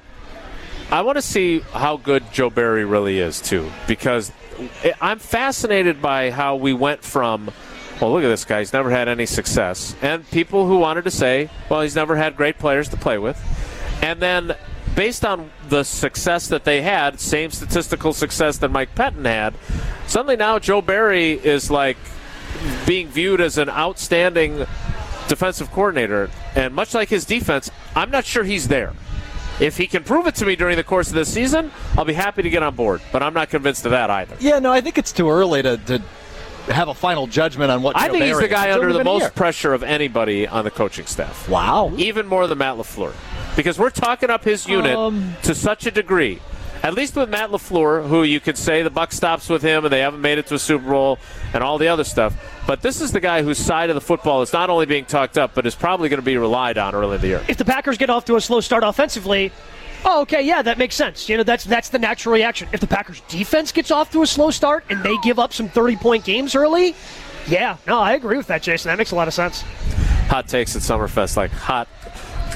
[0.90, 4.32] I want to see how good Joe Barry really is, too, because
[5.00, 7.50] I'm fascinated by how we went from
[8.00, 8.60] well, look at this guy.
[8.60, 9.94] He's never had any success.
[10.00, 13.38] And people who wanted to say, well, he's never had great players to play with.
[14.00, 14.56] And then,
[14.96, 19.54] based on the success that they had, same statistical success that Mike Pettine had,
[20.06, 21.98] suddenly now Joe Barry is like
[22.86, 24.64] being viewed as an outstanding
[25.28, 26.30] defensive coordinator.
[26.54, 28.94] And much like his defense, I'm not sure he's there.
[29.60, 32.14] If he can prove it to me during the course of this season, I'll be
[32.14, 33.02] happy to get on board.
[33.12, 34.36] But I'm not convinced of that either.
[34.40, 36.02] Yeah, no, I think it's too early to, to
[36.72, 37.96] have a final judgment on what.
[37.96, 41.48] I think he's the guy under the most pressure of anybody on the coaching staff.
[41.48, 41.92] Wow.
[41.96, 43.12] Even more than Matt LaFleur.
[43.54, 46.40] Because we're talking up his unit Um, to such a degree.
[46.82, 49.92] At least with Matt LaFleur, who you could say the buck stops with him and
[49.92, 51.18] they haven't made it to a Super Bowl
[51.52, 52.34] and all the other stuff.
[52.70, 55.36] But this is the guy whose side of the football is not only being talked
[55.36, 57.44] up, but is probably going to be relied on early in the year.
[57.48, 59.50] if the Packers get off to a slow start offensively,
[60.04, 61.28] oh, okay, yeah, that makes sense.
[61.28, 62.68] You know, that's that's the natural reaction.
[62.72, 65.68] If the Packers defense gets off to a slow start and they give up some
[65.68, 66.94] 30 point games early,
[67.48, 68.88] yeah, no, I agree with that, Jason.
[68.88, 69.62] That makes a lot of sense.
[70.28, 71.88] Hot takes at Summerfest, like hot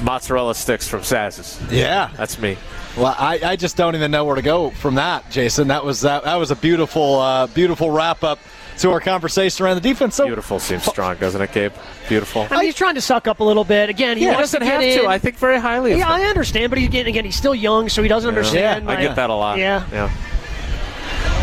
[0.01, 1.61] mozzarella sticks from Saz's.
[1.73, 2.13] Yeah.
[2.17, 2.57] That's me.
[2.97, 5.67] Well, I, I just don't even know where to go from that, Jason.
[5.67, 8.39] That was that, that was a beautiful uh, beautiful wrap up
[8.79, 10.17] to our conversation around the defense.
[10.17, 11.73] So Beautiful seems strong, doesn't it, Gabe?
[12.09, 12.47] Beautiful.
[12.51, 13.89] I mean, he's trying to suck up a little bit.
[13.89, 15.01] Again, he He wants doesn't to have in.
[15.01, 15.07] to.
[15.07, 16.23] I think very highly of yeah, him.
[16.23, 17.25] I understand, but he's getting again.
[17.25, 18.85] He's still young, so he doesn't understand.
[18.87, 19.59] Yeah, I get that a lot.
[19.59, 19.87] Yeah.
[19.93, 20.11] Yeah.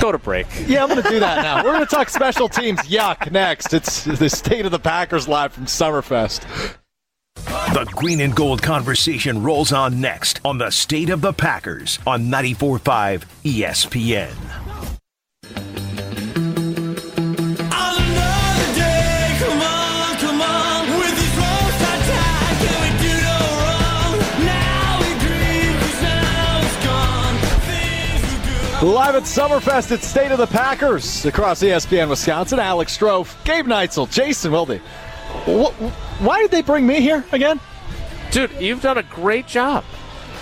[0.02, 0.48] Go to break.
[0.68, 1.58] Yeah, I'm going to do that now.
[1.64, 2.80] We're going to talk special teams.
[2.82, 3.32] Yuck.
[3.32, 6.44] Next, it's the state of the Packers live from Summerfest.
[7.74, 12.24] The green and gold conversation rolls on next on the state of the Packers on
[12.26, 14.51] 94.5 ESPN.
[28.82, 32.58] Live at Summerfest, at State of the Packers across ESPN Wisconsin.
[32.60, 34.80] Alex Strouf, Gabe Neitzel, Jason Wilde.
[35.46, 35.72] Wh-
[36.24, 37.60] Why did they bring me here again?
[38.32, 39.84] Dude, you've done a great job.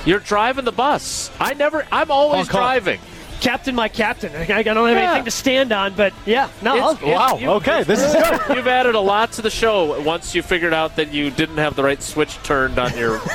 [0.06, 1.30] You're driving the bus.
[1.38, 1.86] I never.
[1.92, 3.02] I'm always driving.
[3.42, 4.32] Captain, my captain.
[4.36, 5.04] I I don't have Yeah.
[5.12, 7.38] anything to stand on, but yeah, no, I'll, It's- Wow.
[7.38, 8.40] you- Okay, this is good.
[8.58, 11.76] You've added a lot to the show once you figured out that you didn't have
[11.76, 13.22] the right switch turned on your.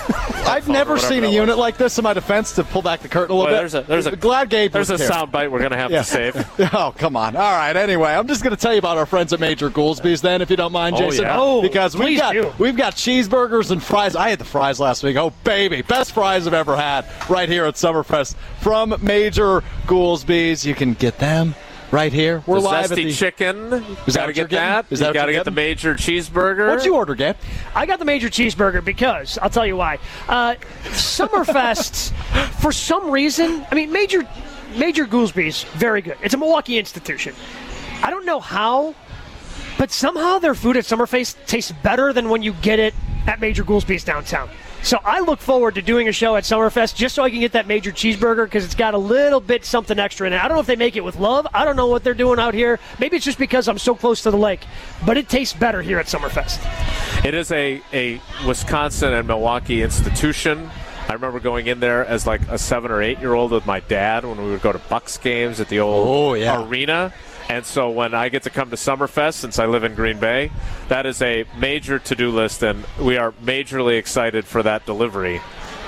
[0.47, 3.35] I've never seen a unit like this in my defense to pull back the curtain
[3.35, 3.71] a little Well, bit.
[3.71, 5.07] there's a there's a glad Gabe there's a here.
[5.07, 6.03] sound bite we're gonna have Yeah.
[6.03, 6.51] to save.
[6.75, 7.35] Oh, come on.
[7.37, 7.75] All right.
[7.77, 10.51] Anyway, I'm just going to tell you about our friends at Major Goolsby's then, if
[10.51, 11.25] you don't mind, Oh, Jason.
[11.25, 11.37] yeah.
[11.39, 12.53] Oh, because we've got do.
[12.59, 14.17] we've got cheeseburgers and fries.
[14.17, 15.17] I had the fries last week.
[15.17, 19.94] Oh, baby, best fries I've ever had right here at Summerfest from Major Goolsby's.
[19.95, 21.55] You can get them
[21.91, 22.43] right here.
[22.47, 23.13] We're the live zesty at the.
[23.13, 23.57] chicken.
[23.71, 23.77] You
[24.07, 24.87] Is that gotta what you're get that.
[24.91, 26.69] Is that you what gotta get the major cheeseburger.
[26.69, 27.37] What'd you order, Gabe?
[27.75, 29.99] I got the major cheeseburger because I'll tell you why.
[30.29, 32.13] Uh, Summerfest,
[32.61, 34.29] for some reason, I mean, major
[34.77, 36.17] Major Goolsby's very good.
[36.23, 37.35] It's a Milwaukee institution.
[38.03, 38.95] I don't know how,
[39.79, 42.93] but somehow their food at Summerfest tastes better than when you get it
[43.27, 44.51] at Major Goolsby's downtown.
[44.85, 47.53] So I look forward to doing a show at Summerfest just so I can get
[47.53, 50.37] that major cheeseburger because it's got a little bit something extra in it.
[50.39, 51.47] I don't know if they make it with love.
[51.55, 52.79] I don't know what they're doing out here.
[52.99, 54.61] Maybe it's just because I'm so close to the lake,
[55.07, 57.25] but it tastes better here at Summerfest.
[57.25, 60.69] It is a, a Wisconsin and Milwaukee institution.
[61.09, 63.81] I remember going in there as like a seven or eight year old with my
[63.81, 66.63] dad when we would go to Bucks games at the old Oh, yeah.
[66.63, 67.11] arena.
[67.49, 70.51] And so when I get to come to Summerfest, since I live in Green Bay,
[70.89, 75.41] that is a major to do list, and we are majorly excited for that delivery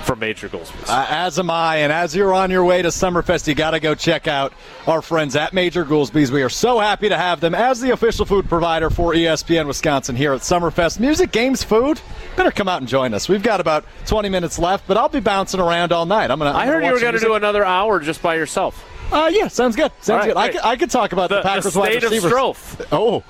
[0.07, 0.89] from Major Goolsby's.
[0.89, 3.81] Uh, as am I, and as you're on your way to Summerfest, you got to
[3.81, 4.53] go check out
[4.87, 6.31] our friends at Major Goolsby's.
[6.31, 10.15] We are so happy to have them as the official food provider for ESPN Wisconsin
[10.15, 11.01] here at Summerfest.
[11.01, 12.01] Music, games, food.
[12.37, 13.29] Better come out and join us.
[13.29, 16.31] We've got about 20 minutes left, but I'll be bouncing around all night.
[16.31, 16.57] I'm gonna.
[16.57, 18.85] I heard gonna you were going to do another hour just by yourself.
[19.13, 19.93] Uh, yeah, sounds good.
[20.01, 20.37] Sounds right, good.
[20.37, 22.33] I could, I could talk about the, The, the Packers wide state of receivers.
[22.33, 22.87] Strouf.
[22.93, 23.23] Oh,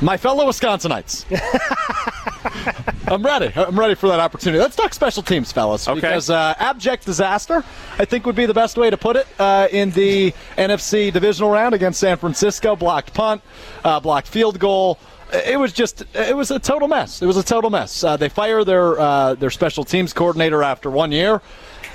[0.00, 1.24] my fellow Wisconsinites.
[3.06, 3.52] I'm ready.
[3.54, 4.60] I'm ready for that opportunity.
[4.60, 5.86] Let's talk special teams, fellas.
[5.86, 6.00] Okay.
[6.00, 7.62] Because uh, abject disaster,
[7.98, 11.50] I think, would be the best way to put it uh, in the NFC divisional
[11.50, 12.74] round against San Francisco.
[12.76, 13.42] Blocked punt,
[13.84, 14.98] uh, blocked field goal.
[15.32, 17.22] It was just, it was a total mess.
[17.22, 18.04] It was a total mess.
[18.04, 21.40] Uh, they fire their uh, their special teams coordinator after one year.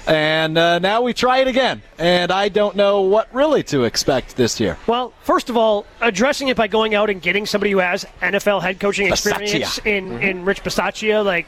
[0.09, 1.81] And uh, now we try it again.
[1.97, 4.77] And I don't know what really to expect this year.
[4.87, 8.61] Well, first of all, addressing it by going out and getting somebody who has NFL
[8.61, 9.85] head coaching experience Bisaccia.
[9.85, 11.45] in, in Rich Bisaccia, like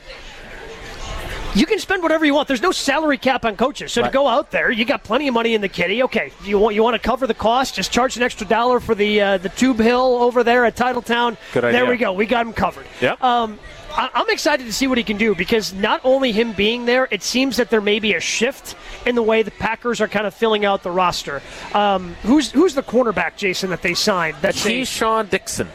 [1.53, 2.47] you can spend whatever you want.
[2.47, 4.07] There's no salary cap on coaches, so Right.
[4.07, 6.01] to go out there, you got plenty of money in the kitty.
[6.03, 8.95] Okay, you want you want to cover the cost, just charge an extra dollar for
[8.95, 11.35] the uh, the Tube Hill over there at Titletown.
[11.53, 11.79] Good idea.
[11.81, 12.13] There we go.
[12.13, 12.85] We got him covered.
[13.01, 13.21] Yep.
[13.21, 16.85] Um, I- I'm excited to see what he can do because not only him being
[16.85, 18.75] there, it seems that there may be a shift
[19.05, 21.41] in the way the Packers are kind of filling out the roster.
[21.73, 24.37] Um, who's who's the cornerback, Jason, that they signed?
[24.41, 25.67] That's a- Keisean Dixon.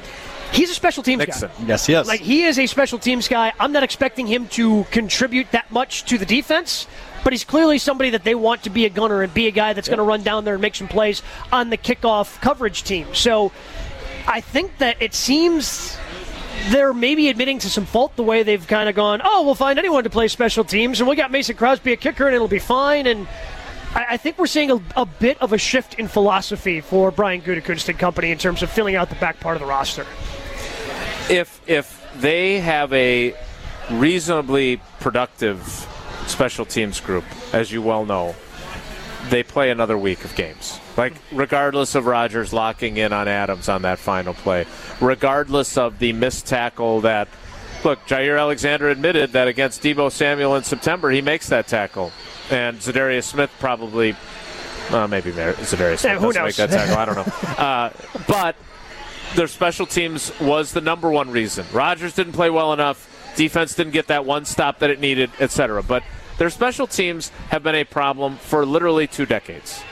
[0.53, 1.51] He's a special teams Nixon.
[1.59, 1.65] guy.
[1.67, 2.07] Yes, yes.
[2.07, 3.53] Like he is a special teams guy.
[3.59, 6.87] I'm not expecting him to contribute that much to the defense,
[7.25, 9.73] but he's clearly somebody that they want to be a gunner and be a guy
[9.73, 11.21] that's going to run down there and make some plays
[11.53, 13.13] on the kickoff coverage team.
[13.13, 13.51] So
[14.27, 15.99] I think that it seems
[16.71, 19.79] they're maybe admitting to some fault the way they've kind of gone, oh, we'll find
[19.79, 22.59] anyone to play special teams, and we got Mason Crosby a kicker, and it'll be
[22.59, 23.07] fine.
[23.07, 23.29] And
[23.95, 27.41] I, I think we're seeing a, a bit of a shift in philosophy for Brian
[27.41, 30.07] Gutekunst and company in terms of filling out the back part of the roster.
[31.29, 33.35] if if they have a
[33.91, 35.87] reasonably productive
[36.27, 38.35] special teams group, as you well know,
[39.29, 40.81] they play another week of games.
[40.97, 44.67] Like regardless of Rodgers locking in on Adams on that final play,
[45.01, 47.29] regardless of the missed tackle that
[47.85, 52.13] look, Jaire Alexander admitted that against Deebo Samuel in September he makes that tackle.
[52.51, 54.17] And Zadarius Smith probably
[54.91, 56.37] uh, maybe Zadarius Smith Yeah, doesn't knows?
[56.45, 56.97] make that tackle.
[56.97, 57.33] I don't know.
[57.63, 57.91] Uh,
[58.29, 58.55] but
[59.35, 61.67] their special teams was the number one reason.
[61.73, 63.13] Rodgers didn't play well enough.
[63.37, 65.83] Defense didn't get that one stop that it needed, etc.
[65.83, 66.03] But
[66.39, 69.83] their special teams have been a problem for literally two decades,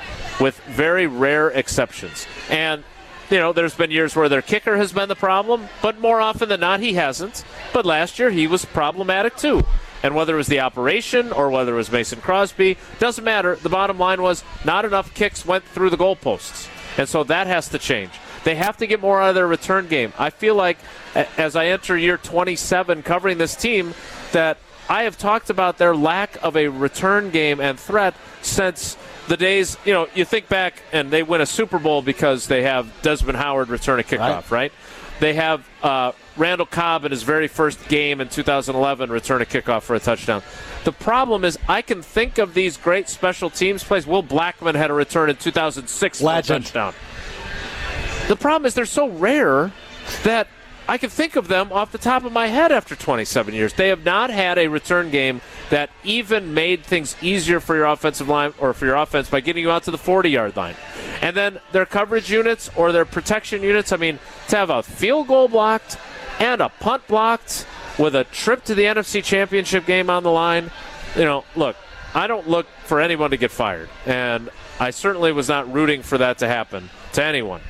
[0.41, 2.27] with very rare exceptions.
[2.51, 2.85] And
[3.31, 6.49] you know, there's been years where their kicker has been the problem, but more often
[6.49, 7.45] than not, he hasn't.
[7.73, 9.65] But last year, he was problematic too.
[10.03, 13.57] And whether it was the operation or whether it was Mason Crosby, doesn't matter.
[13.57, 16.69] The bottom line was not enough kicks went through the goalposts.
[16.99, 18.13] And so that has to change.
[18.45, 20.13] They have to get more out of their return game.
[20.19, 20.77] I feel like
[21.39, 23.95] as I enter year 27 covering this team,
[24.33, 28.97] that I have talked about their lack of a return game and threat since
[29.29, 32.63] the days, you know, you think back and they win a Super Bowl because they
[32.63, 34.73] have Desmond Howard return a kickoff, right?
[35.21, 39.83] They have uh, Randall Cobb in his very first game in 2011 return a kickoff
[39.83, 40.43] for a touchdown.
[40.85, 44.07] The problem is, I can think of these great special teams plays.
[44.07, 46.93] Will Blackmon had a return in 2006 for a touchdown.
[48.29, 49.73] The problem is they're so rare
[50.25, 50.49] that
[50.87, 53.73] I can think of them off the top of my head after 27 years.
[53.73, 58.29] They have not had a return game that even made things easier for your offensive
[58.29, 60.75] line or for your offense by getting you out to the 40 yard line.
[61.23, 64.19] And then their coverage units or their protection units, I mean,
[64.49, 65.97] to have a field goal blocked
[66.39, 67.67] and a punt blocked
[67.99, 70.71] with a trip to the NFC Championship game on the line,
[71.17, 71.77] you know, look,
[72.15, 73.89] I don't look for anyone to get fired.
[74.05, 77.63] And I certainly was not rooting for that to happen to anyone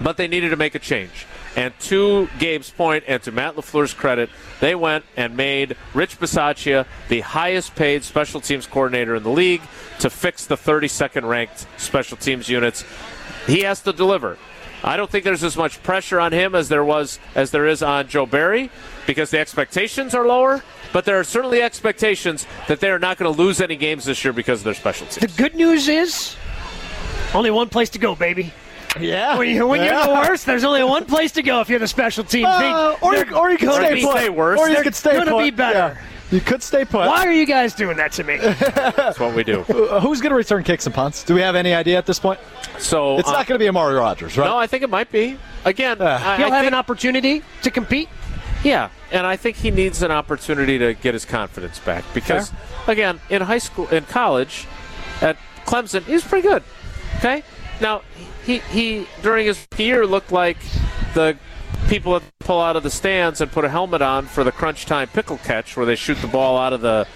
[0.00, 1.26] but they needed to make a change.
[1.56, 4.28] And to Gabe's point and to Matt LaFleur's credit,
[4.60, 9.62] they went and made Rich Bisaccia the highest paid special teams coordinator in the league
[10.00, 12.84] to fix the 32nd ranked special teams units.
[13.46, 14.36] He has to deliver.
[14.82, 17.82] I don't think there's as much pressure on him as there was as there is
[17.82, 18.70] on Joe Barry
[19.06, 20.62] because the expectations are lower,
[20.92, 24.22] but there are certainly expectations that they are not going to lose any games this
[24.24, 25.32] year because of their special teams.
[25.32, 26.36] The good news is
[27.32, 28.52] only one place to go, baby.
[29.00, 29.36] Yeah.
[29.38, 31.88] When, you, when you're the worst, there's only one place to go if you're the
[31.88, 32.46] special team.
[32.46, 34.58] Uh, or, you, or you could stay they stay worse.
[34.58, 35.42] Or you could stay gonna put.
[35.44, 35.96] be better.
[35.96, 36.06] Yeah.
[36.30, 37.06] You could stay put.
[37.06, 38.38] Why are you guys doing that to me?
[38.38, 39.60] That's what we do.
[39.60, 41.22] Uh, Who's going to return kicks and punts?
[41.22, 42.40] Do we have any idea at this point?
[42.78, 44.46] So It's uh, not going to be Amari Rogers, right?
[44.46, 45.38] No, I think it might be.
[45.64, 48.08] Again, I, He'll I have think- an opportunity to compete.
[48.64, 52.50] Yeah, and I think he needs an opportunity to get his confidence back because,
[52.86, 54.66] again, in high school, in college,
[55.20, 56.62] at Clemson, he's pretty good.
[57.18, 57.44] Okay,
[57.80, 58.02] now
[58.44, 60.58] he he during his year looked like
[61.14, 61.36] the
[61.88, 64.86] people that pull out of the stands and put a helmet on for the crunch
[64.86, 67.06] time pickle catch, where they shoot the ball out of the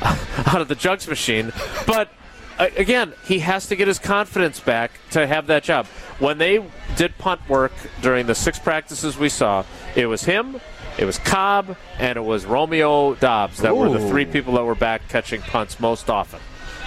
[0.46, 1.52] out of the jugs machine,
[1.86, 2.10] but.
[2.58, 5.84] Again, he has to get his confidence back to have that job.
[6.18, 6.64] When they
[6.96, 10.58] did punt work during the six practices we saw, it was him,
[10.98, 14.74] it was Cobb, and it was Romeo Doubs that were the three people that were
[14.74, 16.40] back catching punts most often.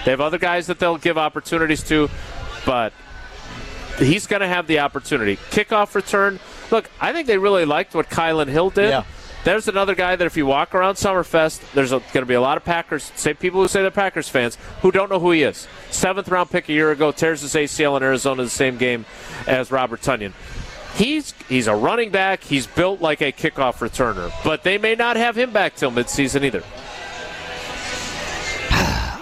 [0.04, 2.08] They have other guys that they'll give opportunities to,
[2.66, 2.92] but
[4.00, 5.36] he's going to have the opportunity.
[5.36, 6.38] Kickoff return.
[6.70, 8.90] Look, I think they really liked what Kylin Hill did.
[8.90, 9.04] Yeah.
[9.42, 12.58] There's another guy that if you walk around Summerfest, there's going to be a lot
[12.58, 15.66] of Packers, say people who say they're Packers fans, who don't know who he is.
[15.90, 19.06] Seventh round pick a year ago, tears his ACL in Arizona the same game
[19.46, 20.34] as Robert Tonyan.
[20.94, 22.42] He's he's a running back.
[22.42, 26.42] He's built like a kickoff returner, but they may not have him back till midseason
[26.42, 26.62] either.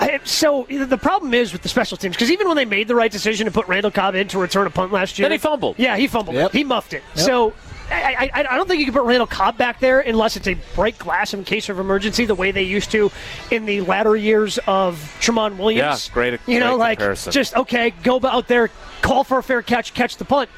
[0.01, 2.95] I, so the problem is with the special teams because even when they made the
[2.95, 5.39] right decision to put Randall Cobb in to return a punt last year, Then he
[5.39, 5.77] fumbled.
[5.79, 6.37] Yeah, he fumbled.
[6.37, 6.53] Yep.
[6.53, 7.03] He muffed it.
[7.15, 7.53] So.
[7.91, 10.59] I, I, I don't think you can put Randall Cobb back there unless it's a
[10.75, 13.11] break glass in case of emergency, the way they used to
[13.51, 16.07] in the latter years of Tramon Williams.
[16.09, 17.33] Yeah, great- You know, great like comparison.
[17.33, 18.69] just okay, go out there,
[19.01, 20.51] call for a fair catch, catch the punt.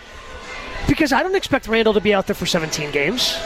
[0.88, 3.36] Because I don't expect Randall to be out there for 17 games.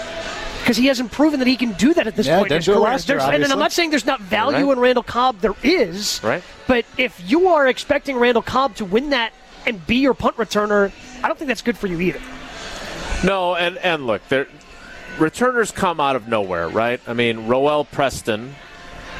[0.64, 2.64] Because he hasn't proven that he can do that at this Yeah, point in didn't
[2.64, 2.79] his career.
[2.81, 4.72] last There's- and, and I'm not saying there's not value Right.
[4.72, 5.40] in Randall Cobb.
[5.42, 6.20] There is.
[6.24, 6.42] Right.
[6.66, 9.33] But if you are expecting Randall Cobb to win that
[9.66, 10.90] and be your punt returner,
[11.22, 12.20] I don't think that's good for you either.
[13.22, 14.46] No, and and look, there
[15.18, 16.98] returners come out of nowhere, right?
[17.07, 18.55] I mean, Roell Preston,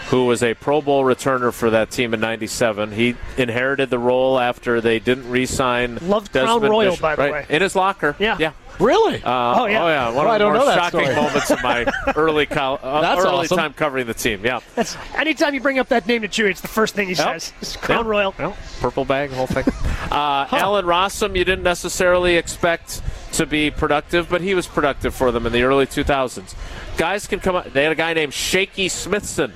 [0.09, 4.40] who was a Pro Bowl returner for that team in '97, he inherited the role
[4.40, 5.99] after they didn't re-sign.
[6.01, 7.32] Loved Crown Royal, Bishop, by the right?
[7.32, 7.47] way.
[7.51, 8.16] in his locker.
[8.18, 8.36] Yeah.
[8.38, 8.53] yeah.
[8.81, 9.22] Really?
[9.22, 9.85] Uh, Oh, yeah.
[9.85, 13.16] Oh yeah, one Oh, I of the more shocking moments of my early col- uh,
[13.18, 13.57] early awesome.
[13.59, 14.45] time covering the team.
[14.45, 17.14] Yeah, That's anytime you bring up that name to Chewy, it's the first thing he
[17.14, 17.53] says.
[17.61, 18.11] It's Crown Yeah.
[18.11, 18.35] Royal.
[18.39, 19.64] Well, purple bag, whole thing.
[20.05, 23.01] Uh, Allen Rossum, you didn't necessarily expect
[23.33, 26.55] to be productive, but he was productive for them in the early 2000s.
[26.99, 27.72] Guys can come up.
[27.72, 29.55] They had a guy named Shaky Smithson,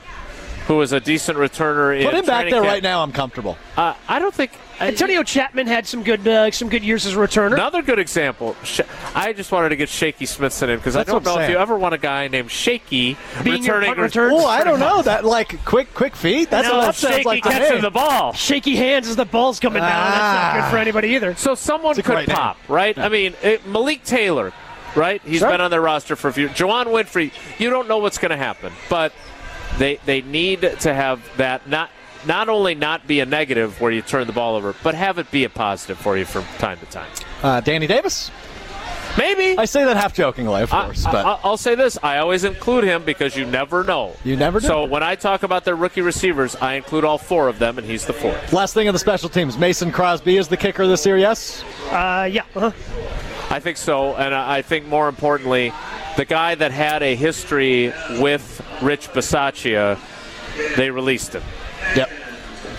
[0.68, 2.00] who was a decent returner.
[2.04, 2.66] Put him back there camp.
[2.66, 3.02] right now.
[3.02, 3.58] I'm comfortable.
[3.76, 4.52] Uh, I don't think.
[4.80, 7.54] Antonio Chapman had some good uh, some good years as a returner.
[7.54, 8.54] Another good example.
[9.12, 11.42] I just wanted to get Shaky Smithson in because I That's don't what I'm know
[11.46, 14.32] if you ever want a guy named Shaky Being your returning punt return?
[14.34, 15.02] Oh, I don't know.
[15.02, 16.48] That like quick, quick feet.
[16.50, 17.80] That's No, what that sounds Shaky like to catching me.
[17.80, 18.32] the ball.
[18.34, 19.90] Shaky hands as the ball's coming down.
[19.90, 20.70] That's not good Ah.
[20.70, 21.34] for anybody either.
[21.34, 22.36] So someone It's a could great name.
[22.36, 22.96] pop, right?
[22.96, 24.52] I mean, it, Malik Taylor,
[24.94, 25.20] right?
[25.24, 25.50] He's Sure.
[25.50, 26.48] been on their roster for a few.
[26.50, 29.12] Juwann Winfree, you don't know what's going to happen, but
[29.78, 31.90] they they need to have that not
[32.26, 35.30] not only not be a negative where you turn the ball over, but have it
[35.30, 37.10] be a positive for you from time to time.
[37.42, 38.30] Uh, Danny Davis.
[39.16, 39.58] Maybe.
[39.58, 42.44] I say that half jokingly, of course, I, but I- I'll say this: I always
[42.44, 44.14] include him because you never know.
[44.22, 44.66] You never do.
[44.66, 47.86] So when I talk about their rookie receivers, I include all four of them, and
[47.86, 48.52] he's the fourth.
[48.52, 49.58] last thing on the special teams.
[49.58, 51.16] Mason Crosby is the kicker this year.
[51.18, 51.64] Yes.
[51.90, 52.42] Uh, yeah.
[52.54, 52.70] Uh-huh.
[53.50, 55.72] I think so, and I I think more importantly,
[56.18, 59.96] the guy that had a history with Rich Bisaccia,
[60.76, 61.44] they released him.
[61.94, 62.10] Yep.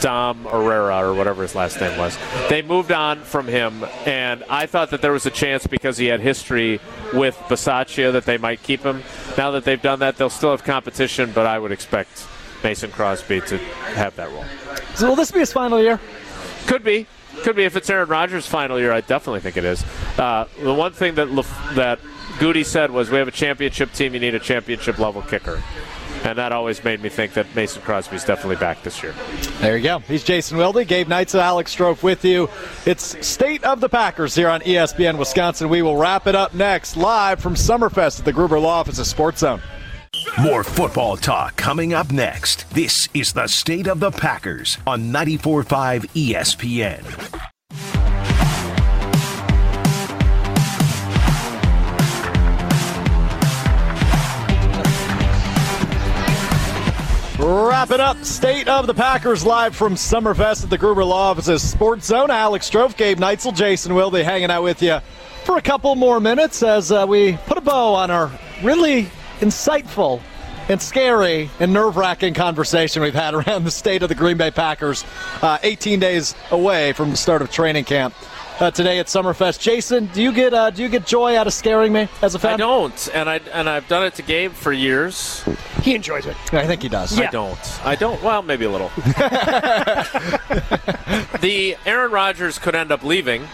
[0.02, 2.18] Dom Herrera or whatever his last name was.
[2.50, 6.08] They moved on from him, and I thought that there was a chance because he
[6.08, 6.82] had history
[7.14, 9.04] with Bisaccia that they might keep him.
[9.38, 12.28] Now that they've done that, they'll still have competition, but I would expect
[12.62, 14.46] Mason Crosby to have that role.
[14.96, 15.98] So will this be his final year?
[16.68, 17.07] Could be.
[17.43, 18.91] Could be if it's Aaron Rodgers' final year.
[18.91, 19.84] I definitely think it is.
[20.18, 21.99] Uh, the one thing that Lef- that
[22.38, 24.14] Gutey said was, "We have a championship team.
[24.14, 25.62] You need a championship level kicker,"
[26.24, 29.14] and that always made me think that Mason Crosby's definitely back this year.
[29.60, 29.99] There you go.
[29.99, 30.86] He's Jason Wilde.
[30.88, 32.49] Gabe Neitzel and Alex Strouf with you.
[32.86, 35.70] It's State of the Packers here on ESPN Wisconsin.
[35.70, 39.05] We will wrap it up next live from Summerfest at the Gruber Law Office of
[39.07, 39.62] Sports Zone.
[40.41, 42.70] More football talk coming up next.
[42.74, 47.45] This is the State of the Packers on 94.5 ESPN.
[57.39, 58.18] Wrap it up.
[58.24, 62.30] State of the Packers live from Summerfest at the Gruber Law Offices Sports Zone.
[62.32, 64.99] Alex Strouf, Gabe Neitzel, Jason Wilde hanging out with you
[65.45, 68.32] for a couple more minutes as uh, we put a bow on our
[68.62, 69.10] really
[69.40, 70.22] insightful
[70.70, 74.52] and scary and nerve wracking conversation we've had around the state of the Green Bay
[74.52, 75.04] Packers,
[75.42, 78.14] uh, 18 days away from the start of training camp.
[78.60, 81.54] Uh, today at Summerfest, Jason, do you get uh, do you get joy out of
[81.54, 82.56] scaring me as a fan?
[82.56, 85.46] I don't, and I and I've done it to Gabe for years.
[85.82, 86.36] He enjoys it.
[86.54, 87.18] I think he does.
[87.18, 87.30] Yeah.
[87.30, 87.86] I don't.
[87.86, 88.22] I don't.
[88.22, 88.90] Well, maybe a little.
[91.40, 93.48] the Aaron Rodgers could end up leaving.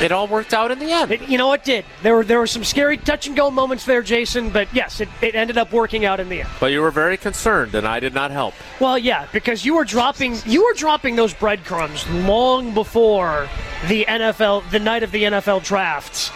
[0.00, 1.12] It all worked out in the end.
[1.12, 1.84] It, you know, it did.
[2.02, 4.50] There were there were some scary touch and go moments there, Jason.
[4.50, 6.50] But yes, it, it ended up working out in the end.
[6.58, 8.54] But you were very concerned, and I did not help.
[8.80, 13.48] Well, yeah, because you were dropping you were dropping those breadcrumbs long before
[13.86, 16.28] the NFL, the night of the NFL draft,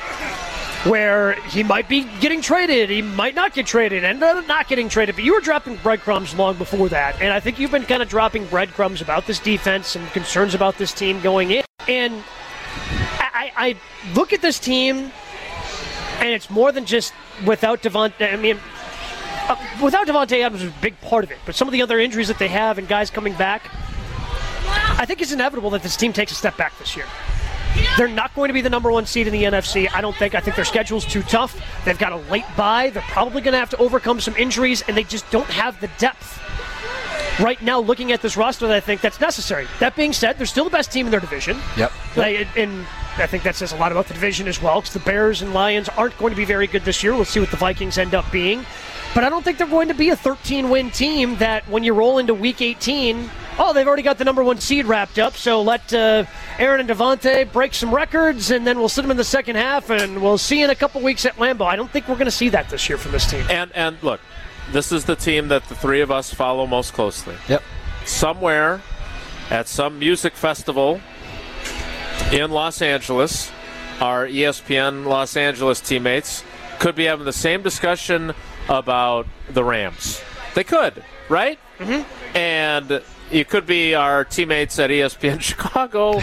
[0.87, 5.17] where he might be getting traded, he might not get traded, and not getting traded.
[5.17, 8.09] But you were dropping breadcrumbs long before that, and I think you've been kind of
[8.09, 11.65] dropping breadcrumbs about this defense and concerns about this team going in.
[11.89, 12.23] And
[13.39, 13.76] I, I,
[14.16, 15.12] look at this team,
[16.18, 17.14] and it's more than just
[17.47, 18.32] without Davante.
[18.32, 18.59] I mean,
[19.49, 22.01] uh, without Davante Adams is a big part of it, but some of the other
[22.01, 23.70] injuries that they have and guys coming back,
[24.99, 27.07] I think it's inevitable that this team takes a step back this year.
[27.97, 29.89] They're not going to be the number one seed in the NFC.
[29.95, 30.34] I don't think.
[30.34, 31.62] I think their schedule's too tough.
[31.84, 32.91] They've got a late bye.
[32.91, 35.91] They're probably going to have to overcome some injuries, and they just don't have the
[35.99, 36.41] depth
[37.41, 37.80] right now.
[37.80, 39.66] Looking at this roster, that I think that's necessary.
[39.80, 41.59] That being said, they're still the best team in their division.
[41.76, 41.93] Yep.
[42.16, 42.86] Like, and
[43.16, 45.53] I think that says a lot about the division as well, because the Bears and
[45.53, 47.14] Lions aren't going to be very good this year.
[47.14, 48.64] We'll see what the Vikings end up being.
[49.14, 51.95] But I don't think they're going to be a 13 win team that when you
[51.95, 55.62] roll into week 18, oh, they've already got the number one seed wrapped up, so
[55.62, 56.24] let uh,
[56.59, 59.91] Aaron and Davante break some records, and then we'll sit them in the second half,
[59.91, 61.66] and we'll see in a couple weeks at Lambeau.
[61.66, 63.45] I don't think we're going to see that this year from this team.
[63.49, 64.20] And and look,
[64.73, 67.35] this is the team that the three of us follow most closely.
[67.49, 67.62] Yep.
[68.05, 68.81] Somewhere
[69.51, 71.01] at some music festival
[72.33, 73.51] in Los Angeles,
[74.01, 76.45] our ESPN Los Angeles teammates
[76.79, 78.35] could be having the same discussion
[78.69, 80.23] about the Rams.
[80.55, 81.59] They could, right?
[81.79, 82.37] Mm-hmm.
[82.37, 86.21] And you could be our teammates at ESPN Chicago,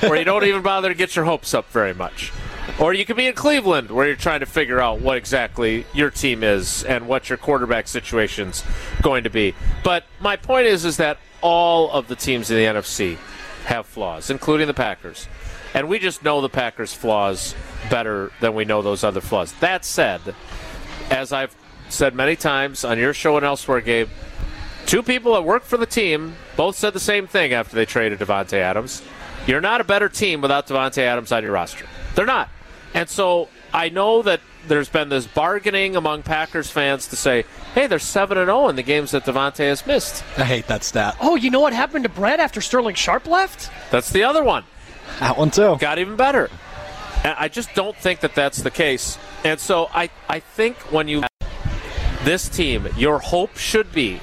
[0.00, 2.32] where you don't even bother to get your hopes up very much.
[2.78, 6.10] Or you could be in Cleveland where you're trying to figure out what exactly your
[6.10, 8.64] team is and what your quarterback situation's
[9.00, 9.54] going to be.
[9.84, 13.16] But my point is is that all of the teams in the NFC
[13.66, 15.28] have flaws, including the Packers.
[15.72, 17.54] And we just know the Packers' flaws
[17.90, 19.52] better than we know those other flaws.
[19.54, 20.20] That said,
[21.10, 21.54] as I've
[21.88, 24.08] said many times on your show and elsewhere, Gabe,
[24.86, 28.18] two people that work for the team both said the same thing after they traded
[28.18, 29.02] Davante Adams.
[29.46, 31.86] You're not a better team without Davante Adams on your roster.
[32.14, 32.48] They're not.
[32.94, 37.86] And so I know that there's been this bargaining among Packers fans to say, hey,
[37.86, 40.24] they're 7 and 0 in the games that Davante has missed.
[40.38, 41.16] I hate that stat.
[41.20, 43.70] Oh, you know what happened to Brett after Sterling Sharpe left?
[43.90, 44.64] That's the other one.
[45.20, 45.76] That one too.
[45.78, 46.50] got even better.
[47.24, 49.18] And I just don't think that that's the case.
[49.44, 51.24] And so I, I think when you
[52.22, 54.20] this team, your hope should be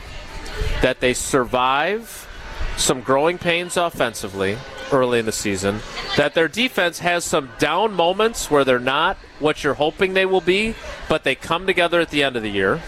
[0.81, 2.27] that they survive
[2.77, 4.57] some growing pains offensively
[4.91, 5.79] early in the season,
[6.17, 10.41] that their defense has some down moments where they're not what you're hoping they will
[10.41, 10.75] be,
[11.09, 12.81] but they come together at the end of the year.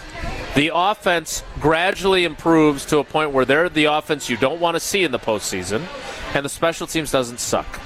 [0.54, 4.80] The offense gradually improves to a point where they're the offense you don't want to
[4.80, 5.82] see in the postseason,
[6.34, 7.80] and the special teams doesn't suck.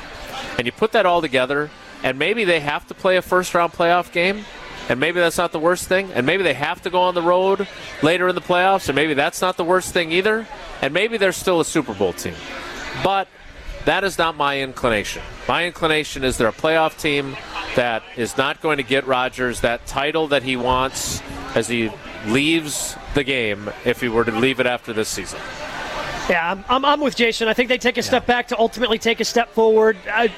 [0.58, 1.70] And you put that all together,
[2.02, 4.44] and maybe they have to play a first round playoff game,
[4.88, 7.22] and maybe that's not the worst thing, and maybe they have to go on the
[7.22, 7.66] road
[8.02, 10.46] later in the playoffs, and maybe that's not the worst thing either,
[10.82, 12.34] and maybe they're still a Super Bowl team.
[13.02, 13.28] But
[13.85, 15.22] that is not my inclination.
[15.47, 17.37] My inclination is they're a playoff team
[17.76, 21.22] that is not going to get Rodgers that title that he wants
[21.55, 21.91] as he
[22.26, 25.41] leaves the game if he were to leave it after this season.
[26.29, 27.49] Yeah, I'm, I'm, I'm with Jason.
[27.49, 29.97] I think they take a step back to ultimately take a step forward.
[30.11, 30.29] I,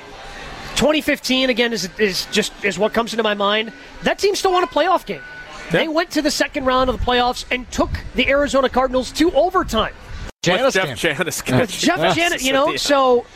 [0.76, 3.72] 2015 again is is just is what comes into my mind.
[4.02, 5.22] That team still won a playoff game.
[5.70, 9.30] They went to the second round of the playoffs and took the Arizona Cardinals to
[9.32, 9.94] overtime.
[10.42, 10.96] With Janis Jeff game.
[10.96, 12.74] Janis With Jeff Janis, you know.
[12.76, 13.26] So,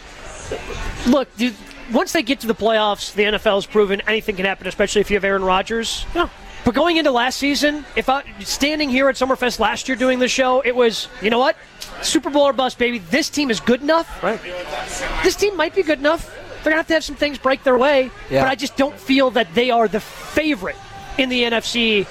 [1.07, 1.55] look, dude,
[1.93, 5.17] once they get to the playoffs, the NFL's proven anything can happen, especially if you
[5.17, 6.07] have Aaron Rodgers.
[6.15, 6.31] Yeah.
[6.65, 10.29] But going into last season, if I standing here at Summerfest last year doing the
[10.29, 11.59] show, it was, you know what?
[12.01, 13.01] Super Bowl or bust, baby.
[13.01, 14.23] This team is good enough.
[14.23, 14.41] Right.
[15.23, 16.35] This team might be good enough.
[16.63, 18.11] They're gonna have to have some things break their way.
[18.31, 18.45] Yeah.
[18.45, 20.77] But I just don't feel that they are the favorite
[21.19, 22.07] in the NFC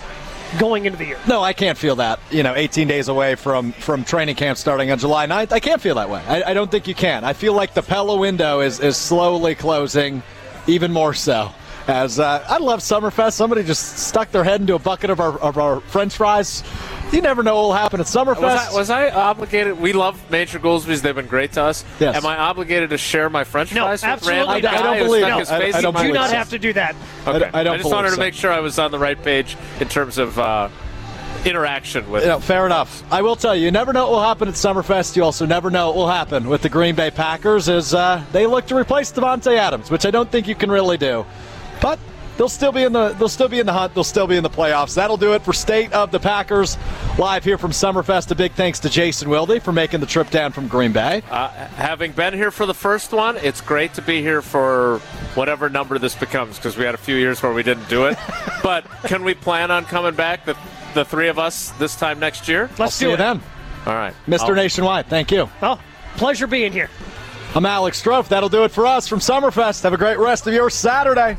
[0.59, 1.19] going into the year.
[1.27, 2.19] No, I can't feel that.
[2.31, 5.51] You know, 18 days away from from training camp starting on July 9th.
[5.51, 6.21] I can't feel that way.
[6.27, 7.23] I, I don't think you can.
[7.23, 10.23] I feel like the Pella window is is slowly closing,
[10.67, 11.51] even more so.
[11.87, 13.33] As uh, I love Summerfest.
[13.33, 16.63] Somebody just stuck their head into a bucket of our of our French fries.
[17.11, 18.41] You never know what will happen at Summerfest.
[18.41, 19.77] Was I, was I obligated?
[19.79, 21.01] We love Major Goolsby's.
[21.01, 21.83] They've been great to us.
[21.99, 22.15] Yes.
[22.15, 24.61] Am I obligated to share my French No, fries with absolutely Randy?
[24.61, 24.73] not.
[24.73, 26.37] I don't believe- stuck no, I- I don't my Do not face?
[26.37, 26.95] have to do that.
[27.27, 27.49] Okay.
[27.53, 28.19] I don't I just believe wanted to so.
[28.21, 30.69] make sure I was on the right page in terms of uh,
[31.45, 32.23] interaction with.
[32.23, 33.03] You know, fair enough.
[33.11, 35.15] I will tell you, you never know what will happen at Summerfest.
[35.15, 38.45] You also never know what will happen with the Green Bay Packers as uh, they
[38.47, 41.25] look to replace Davante Adams, which I don't think you can really do.
[41.83, 41.99] But
[42.37, 43.93] they'll still be in the they'll still be in the hunt.
[43.93, 44.95] They'll still be in the playoffs.
[44.95, 46.77] That'll do it for State of the Packers
[47.19, 48.31] live here from Summerfest.
[48.31, 51.21] A big thanks to Jason Wilde for making the trip down from Green Bay.
[51.29, 54.99] Uh, having been here for the first one, it's great to be here for
[55.35, 58.17] whatever number this becomes because we had a few years where we didn't do it.
[58.63, 60.57] but can we plan on coming back, the,
[60.93, 62.69] the three of us, this time next year?
[62.79, 63.17] Let's See do you it.
[63.17, 63.41] then,
[63.85, 64.13] All right.
[64.25, 64.49] Mr.
[64.49, 65.07] I'll- Nationwide.
[65.07, 65.49] Thank you.
[65.61, 65.81] Oh,
[66.15, 66.89] pleasure being here.
[67.55, 68.29] I'm Alex Strouf.
[68.29, 69.83] That'll do it for us from Summerfest.
[69.83, 71.37] Have a great rest of your Saturday.